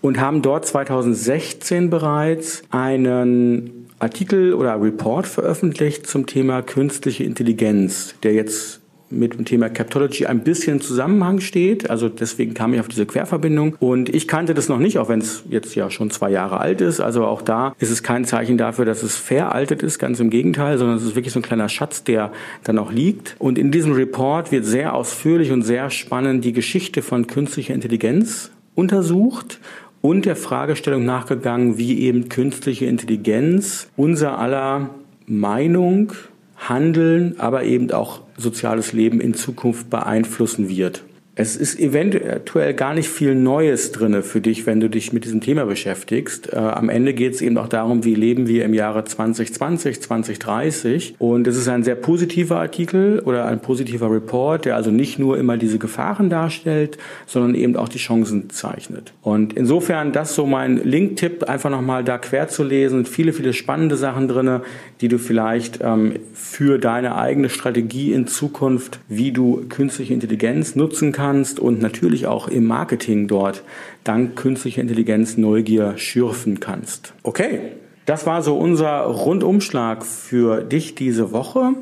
und 0.00 0.20
haben 0.20 0.42
dort 0.42 0.66
2016 0.66 1.90
bereits 1.90 2.62
einen 2.70 3.88
Artikel 3.98 4.54
oder 4.54 4.80
Report 4.80 5.26
veröffentlicht 5.26 6.06
zum 6.06 6.26
Thema 6.26 6.62
künstliche 6.62 7.24
Intelligenz, 7.24 8.14
der 8.22 8.32
jetzt 8.32 8.80
mit 9.10 9.34
dem 9.34 9.44
Thema 9.44 9.68
Captology 9.68 10.26
ein 10.26 10.44
bisschen 10.44 10.74
im 10.74 10.80
Zusammenhang 10.80 11.40
steht. 11.40 11.90
Also 11.90 12.08
deswegen 12.08 12.54
kam 12.54 12.72
ich 12.72 12.80
auf 12.80 12.88
diese 12.88 13.06
Querverbindung. 13.06 13.74
Und 13.80 14.08
ich 14.08 14.28
kannte 14.28 14.54
das 14.54 14.68
noch 14.68 14.78
nicht, 14.78 14.98
auch 14.98 15.08
wenn 15.08 15.18
es 15.18 15.42
jetzt 15.48 15.74
ja 15.74 15.90
schon 15.90 16.10
zwei 16.10 16.30
Jahre 16.30 16.60
alt 16.60 16.80
ist. 16.80 17.00
Also 17.00 17.24
auch 17.24 17.42
da 17.42 17.74
ist 17.78 17.90
es 17.90 18.02
kein 18.02 18.24
Zeichen 18.24 18.56
dafür, 18.56 18.84
dass 18.84 19.02
es 19.02 19.16
veraltet 19.16 19.82
ist, 19.82 19.98
ganz 19.98 20.20
im 20.20 20.30
Gegenteil, 20.30 20.78
sondern 20.78 20.96
es 20.96 21.02
ist 21.02 21.16
wirklich 21.16 21.34
so 21.34 21.40
ein 21.40 21.42
kleiner 21.42 21.68
Schatz, 21.68 22.04
der 22.04 22.32
dann 22.62 22.78
auch 22.78 22.92
liegt. 22.92 23.34
Und 23.38 23.58
in 23.58 23.72
diesem 23.72 23.92
Report 23.92 24.52
wird 24.52 24.64
sehr 24.64 24.94
ausführlich 24.94 25.50
und 25.50 25.62
sehr 25.62 25.90
spannend 25.90 26.44
die 26.44 26.52
Geschichte 26.52 27.02
von 27.02 27.26
künstlicher 27.26 27.74
Intelligenz 27.74 28.52
untersucht 28.76 29.58
und 30.02 30.24
der 30.24 30.36
Fragestellung 30.36 31.04
nachgegangen, 31.04 31.78
wie 31.78 32.00
eben 32.00 32.28
künstliche 32.28 32.86
Intelligenz 32.86 33.88
unser 33.96 34.38
aller 34.38 34.90
Meinung, 35.26 36.12
Handeln, 36.56 37.36
aber 37.38 37.64
eben 37.64 37.90
auch 37.90 38.20
soziales 38.36 38.92
Leben 38.92 39.20
in 39.20 39.34
Zukunft 39.34 39.90
beeinflussen 39.90 40.68
wird. 40.68 41.02
Es 41.40 41.56
ist 41.56 41.80
eventuell 41.80 42.74
gar 42.74 42.92
nicht 42.92 43.08
viel 43.08 43.34
Neues 43.34 43.92
drinne 43.92 44.20
für 44.20 44.42
dich, 44.42 44.66
wenn 44.66 44.78
du 44.78 44.90
dich 44.90 45.14
mit 45.14 45.24
diesem 45.24 45.40
Thema 45.40 45.64
beschäftigst. 45.64 46.52
Äh, 46.52 46.56
am 46.56 46.90
Ende 46.90 47.14
geht 47.14 47.32
es 47.32 47.40
eben 47.40 47.56
auch 47.56 47.68
darum, 47.68 48.04
wie 48.04 48.14
leben 48.14 48.46
wir 48.46 48.66
im 48.66 48.74
Jahre 48.74 49.04
2020, 49.04 50.02
2030. 50.02 51.14
Und 51.18 51.46
es 51.46 51.56
ist 51.56 51.66
ein 51.68 51.82
sehr 51.82 51.94
positiver 51.94 52.58
Artikel 52.58 53.20
oder 53.20 53.46
ein 53.46 53.60
positiver 53.62 54.12
Report, 54.12 54.66
der 54.66 54.76
also 54.76 54.90
nicht 54.90 55.18
nur 55.18 55.38
immer 55.38 55.56
diese 55.56 55.78
Gefahren 55.78 56.28
darstellt, 56.28 56.98
sondern 57.24 57.54
eben 57.54 57.74
auch 57.74 57.88
die 57.88 57.96
Chancen 57.96 58.50
zeichnet. 58.50 59.14
Und 59.22 59.54
insofern 59.54 60.12
das 60.12 60.34
so 60.34 60.44
mein 60.44 60.76
Link-Tipp, 60.76 61.44
einfach 61.44 61.70
nochmal 61.70 62.04
da 62.04 62.18
quer 62.18 62.48
zu 62.48 62.64
lesen. 62.64 63.06
Viele, 63.06 63.32
viele 63.32 63.54
spannende 63.54 63.96
Sachen 63.96 64.28
drinne, 64.28 64.60
die 65.00 65.08
du 65.08 65.16
vielleicht 65.16 65.78
ähm, 65.80 66.16
für 66.34 66.76
deine 66.78 67.16
eigene 67.16 67.48
Strategie 67.48 68.12
in 68.12 68.26
Zukunft, 68.26 69.00
wie 69.08 69.32
du 69.32 69.64
künstliche 69.70 70.12
Intelligenz 70.12 70.76
nutzen 70.76 71.12
kannst, 71.12 71.29
kannst 71.30 71.60
und 71.60 71.80
natürlich 71.80 72.26
auch 72.26 72.48
im 72.48 72.66
Marketing 72.66 73.28
dort 73.28 73.62
dank 74.02 74.34
künstlicher 74.34 74.82
Intelligenz 74.82 75.36
Neugier 75.36 75.96
schürfen 75.96 76.58
kannst. 76.58 77.14
Okay, 77.22 77.60
das 78.04 78.26
war 78.26 78.42
so 78.42 78.58
unser 78.58 79.02
Rundumschlag 79.02 80.04
für 80.04 80.64
dich 80.64 80.96
diese 80.96 81.30
Woche 81.30 81.74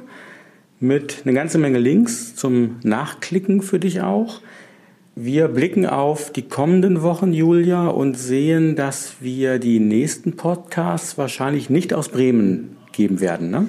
mit 0.80 1.22
einer 1.24 1.32
ganzen 1.32 1.62
Menge 1.62 1.78
Links 1.78 2.36
zum 2.36 2.76
Nachklicken 2.82 3.62
für 3.62 3.78
dich 3.78 4.02
auch. 4.02 4.42
Wir 5.16 5.48
blicken 5.48 5.86
auf 5.86 6.30
die 6.30 6.42
kommenden 6.42 7.00
Wochen, 7.00 7.32
Julia, 7.32 7.88
und 7.88 8.18
sehen, 8.18 8.76
dass 8.76 9.14
wir 9.20 9.58
die 9.58 9.80
nächsten 9.80 10.36
Podcasts 10.36 11.16
wahrscheinlich 11.16 11.70
nicht 11.70 11.94
aus 11.94 12.10
Bremen 12.10 12.76
geben 12.92 13.20
werden. 13.20 13.50
Ne? 13.50 13.66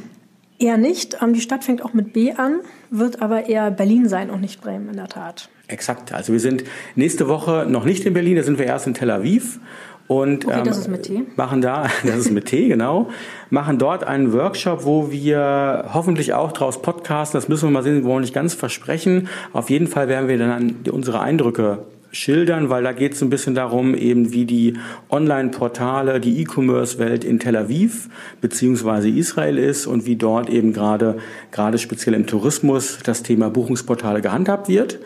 Eher 0.60 0.78
nicht. 0.78 1.17
Ähm, 1.22 1.34
die 1.34 1.41
Stadt 1.41 1.63
fängt 1.63 1.84
auch 1.84 1.93
mit 1.93 2.13
B 2.13 2.34
an, 2.34 2.60
wird 2.91 3.22
aber 3.22 3.48
eher 3.48 3.72
Berlin 3.72 4.10
sein 4.10 4.30
und 4.30 4.41
nicht 4.41 4.62
Bremen 4.62 4.89
in 4.89 4.98
der 4.98 5.08
Tat. 5.08 5.50
Exakt. 5.67 6.13
Also 6.13 6.34
wir 6.34 6.39
sind 6.39 6.63
nächste 6.95 7.28
Woche 7.28 7.65
noch 7.67 7.86
nicht 7.86 8.06
in 8.06 8.13
Berlin, 8.13 8.36
da 8.36 8.43
sind 8.43 8.60
wir 8.60 8.65
erst 8.65 8.86
in 8.86 8.93
Tel 8.93 9.10
Aviv. 9.10 9.60
Und 10.08 10.48
okay, 10.48 10.63
das 10.65 10.78
ähm, 10.78 10.82
ist 10.82 10.88
mit 10.88 11.04
T. 11.04 11.22
machen 11.36 11.62
da, 11.62 11.84
das 12.04 12.17
ist 12.17 12.32
mit 12.32 12.45
T, 12.45 12.67
genau, 12.67 13.10
machen 13.52 13.78
dort 13.78 14.04
einen 14.04 14.34
Workshop, 14.34 14.84
wo 14.84 15.12
wir 15.12 15.86
hoffentlich 15.93 16.34
auch 16.34 16.52
draus 16.52 16.82
podcasten. 16.82 17.38
Das 17.38 17.48
müssen 17.48 17.69
wir 17.69 17.72
mal 17.72 17.84
sehen, 17.84 18.02
wir 18.02 18.04
wollen 18.06 18.22
nicht 18.22 18.34
ganz 18.34 18.56
versprechen. 18.56 19.30
Auf 19.54 19.69
jeden 19.69 19.86
Fall 19.86 20.08
werden 20.08 20.28
wir 20.28 20.39
dann 20.39 20.78
unsere 20.91 21.22
Eindrücke 21.22 21.86
schildern, 22.12 22.69
weil 22.69 22.84
da 22.84 22.91
geht 22.91 23.13
es 23.13 23.22
ein 23.22 23.30
bisschen 23.30 23.56
darum, 23.56 23.95
eben 23.95 24.34
wie 24.34 24.45
die 24.45 24.74
Online-Portale, 25.10 26.19
die 26.19 26.41
E-Commerce-Welt 26.41 27.24
in 27.24 27.39
Tel 27.39 27.56
Aviv 27.56 28.10
beziehungsweise 28.41 29.10
Israel 29.10 29.58
ist 29.58 29.86
und 29.88 30.06
wie 30.06 30.15
dort 30.15 30.50
eben 30.50 30.74
gerade 30.74 31.17
gerade 31.52 31.78
speziell 31.78 32.15
im 32.15 32.28
Tourismus 32.28 33.00
das 33.04 33.24
Thema 33.24 33.50
Buchungsportale 33.50 34.22
gehandhabt 34.22 34.69
wird. 34.69 35.00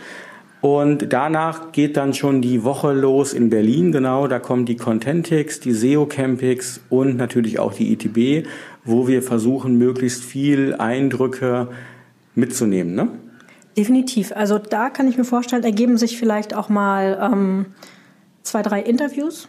Und 0.62 1.12
danach 1.12 1.74
geht 1.74 1.98
dann 1.98 2.14
schon 2.14 2.42
die 2.42 2.64
Woche 2.64 2.94
los 2.94 3.34
in 3.34 3.50
Berlin, 3.50 3.92
genau. 3.92 4.28
Da 4.28 4.40
kommen 4.40 4.66
die 4.66 4.78
Contentix, 4.78 5.60
die 5.60 5.74
SEO 5.74 6.06
Campix 6.06 6.80
und 6.90 7.18
natürlich 7.18 7.60
auch 7.60 7.74
die 7.74 7.92
ITB, 7.92 8.48
wo 8.86 9.06
wir 9.06 9.22
versuchen, 9.22 9.78
möglichst 9.78 10.24
viel 10.24 10.76
Eindrücke 10.76 11.68
mitzunehmen. 12.34 12.96
Ne? 12.96 13.10
Definitiv. 13.78 14.32
Also 14.36 14.60
da 14.60 14.90
kann 14.90 15.08
ich 15.08 15.18
mir 15.18 15.24
vorstellen, 15.24 15.64
ergeben 15.64 15.98
sich 15.98 16.18
vielleicht 16.18 16.54
auch 16.54 16.70
mal 16.70 17.20
ähm, 17.22 17.66
zwei, 18.44 18.62
drei 18.62 18.82
Interviews. 18.82 19.48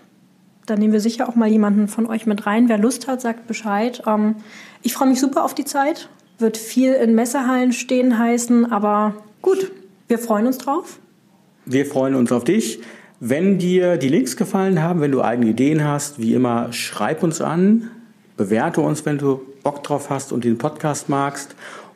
Da 0.67 0.77
nehmen 0.77 0.95
wir 0.95 1.01
sicher 1.01 1.29
auch 1.29 1.35
mal 1.35 1.49
jemanden 1.49 1.89
von 1.89 2.07
euch 2.07 2.25
mit 2.25 2.47
rein. 2.47 2.69
Wer 2.69 2.79
Lust 2.79 3.07
hat, 3.07 3.21
sagt 3.21 3.47
Bescheid. 3.47 4.03
Ähm, 4.07 4.37
ich 4.83 4.95
freue 4.95 5.09
mich 5.09 5.21
super 5.21 5.45
auf 5.45 5.55
die 5.55 5.67
Zeit. 5.67 6.09
Wird 6.39 6.57
viel 6.57 6.95
in 6.95 7.15
Messehallen 7.15 7.73
stehen 7.73 8.19
heißen, 8.19 8.73
aber 8.73 9.15
gut, 9.43 9.71
wir 10.09 10.19
freuen 10.19 10.47
uns 10.47 10.59
drauf. 10.59 10.99
Wir 11.67 11.87
freuen 11.87 12.15
uns 12.15 12.33
auf 12.33 12.45
dich. 12.45 12.81
Wenn 13.21 13.59
dir 13.59 13.97
die 13.97 14.09
Links 14.09 14.37
gefallen 14.37 14.83
haben, 14.83 15.01
wenn 15.01 15.13
du 15.13 15.23
eigene 15.23 15.51
Ideen 15.51 15.85
hast, 15.85 16.19
wie 16.19 16.35
immer, 16.35 16.73
schreib 16.73 17.23
uns 17.23 17.41
an, 17.41 17.91
bewerte 18.37 18.81
uns, 18.81 19.07
wenn 19.07 19.19
du 19.19 19.41
Bock 19.63 19.83
drauf 19.83 20.11
hast 20.11 20.33
und 20.33 20.45
den 20.45 20.59
Podcast 20.59 21.09
magst. 21.09 21.55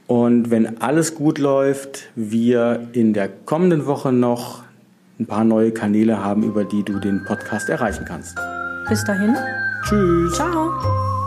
Und 0.08 0.50
wenn 0.50 0.80
alles 0.80 1.14
gut 1.14 1.38
läuft, 1.38 2.08
wir 2.16 2.88
in 2.92 3.12
der 3.12 3.28
kommenden 3.28 3.86
Woche 3.86 4.10
noch 4.10 4.64
ein 5.20 5.26
paar 5.26 5.44
neue 5.44 5.70
Kanäle 5.70 6.24
haben, 6.24 6.42
über 6.42 6.64
die 6.64 6.82
du 6.82 6.98
den 6.98 7.24
Podcast 7.24 7.68
erreichen 7.68 8.04
kannst. 8.06 8.36
Bis 8.88 9.04
dahin. 9.04 9.36
Tschüss. 9.84 10.32
Ciao. 10.34 11.17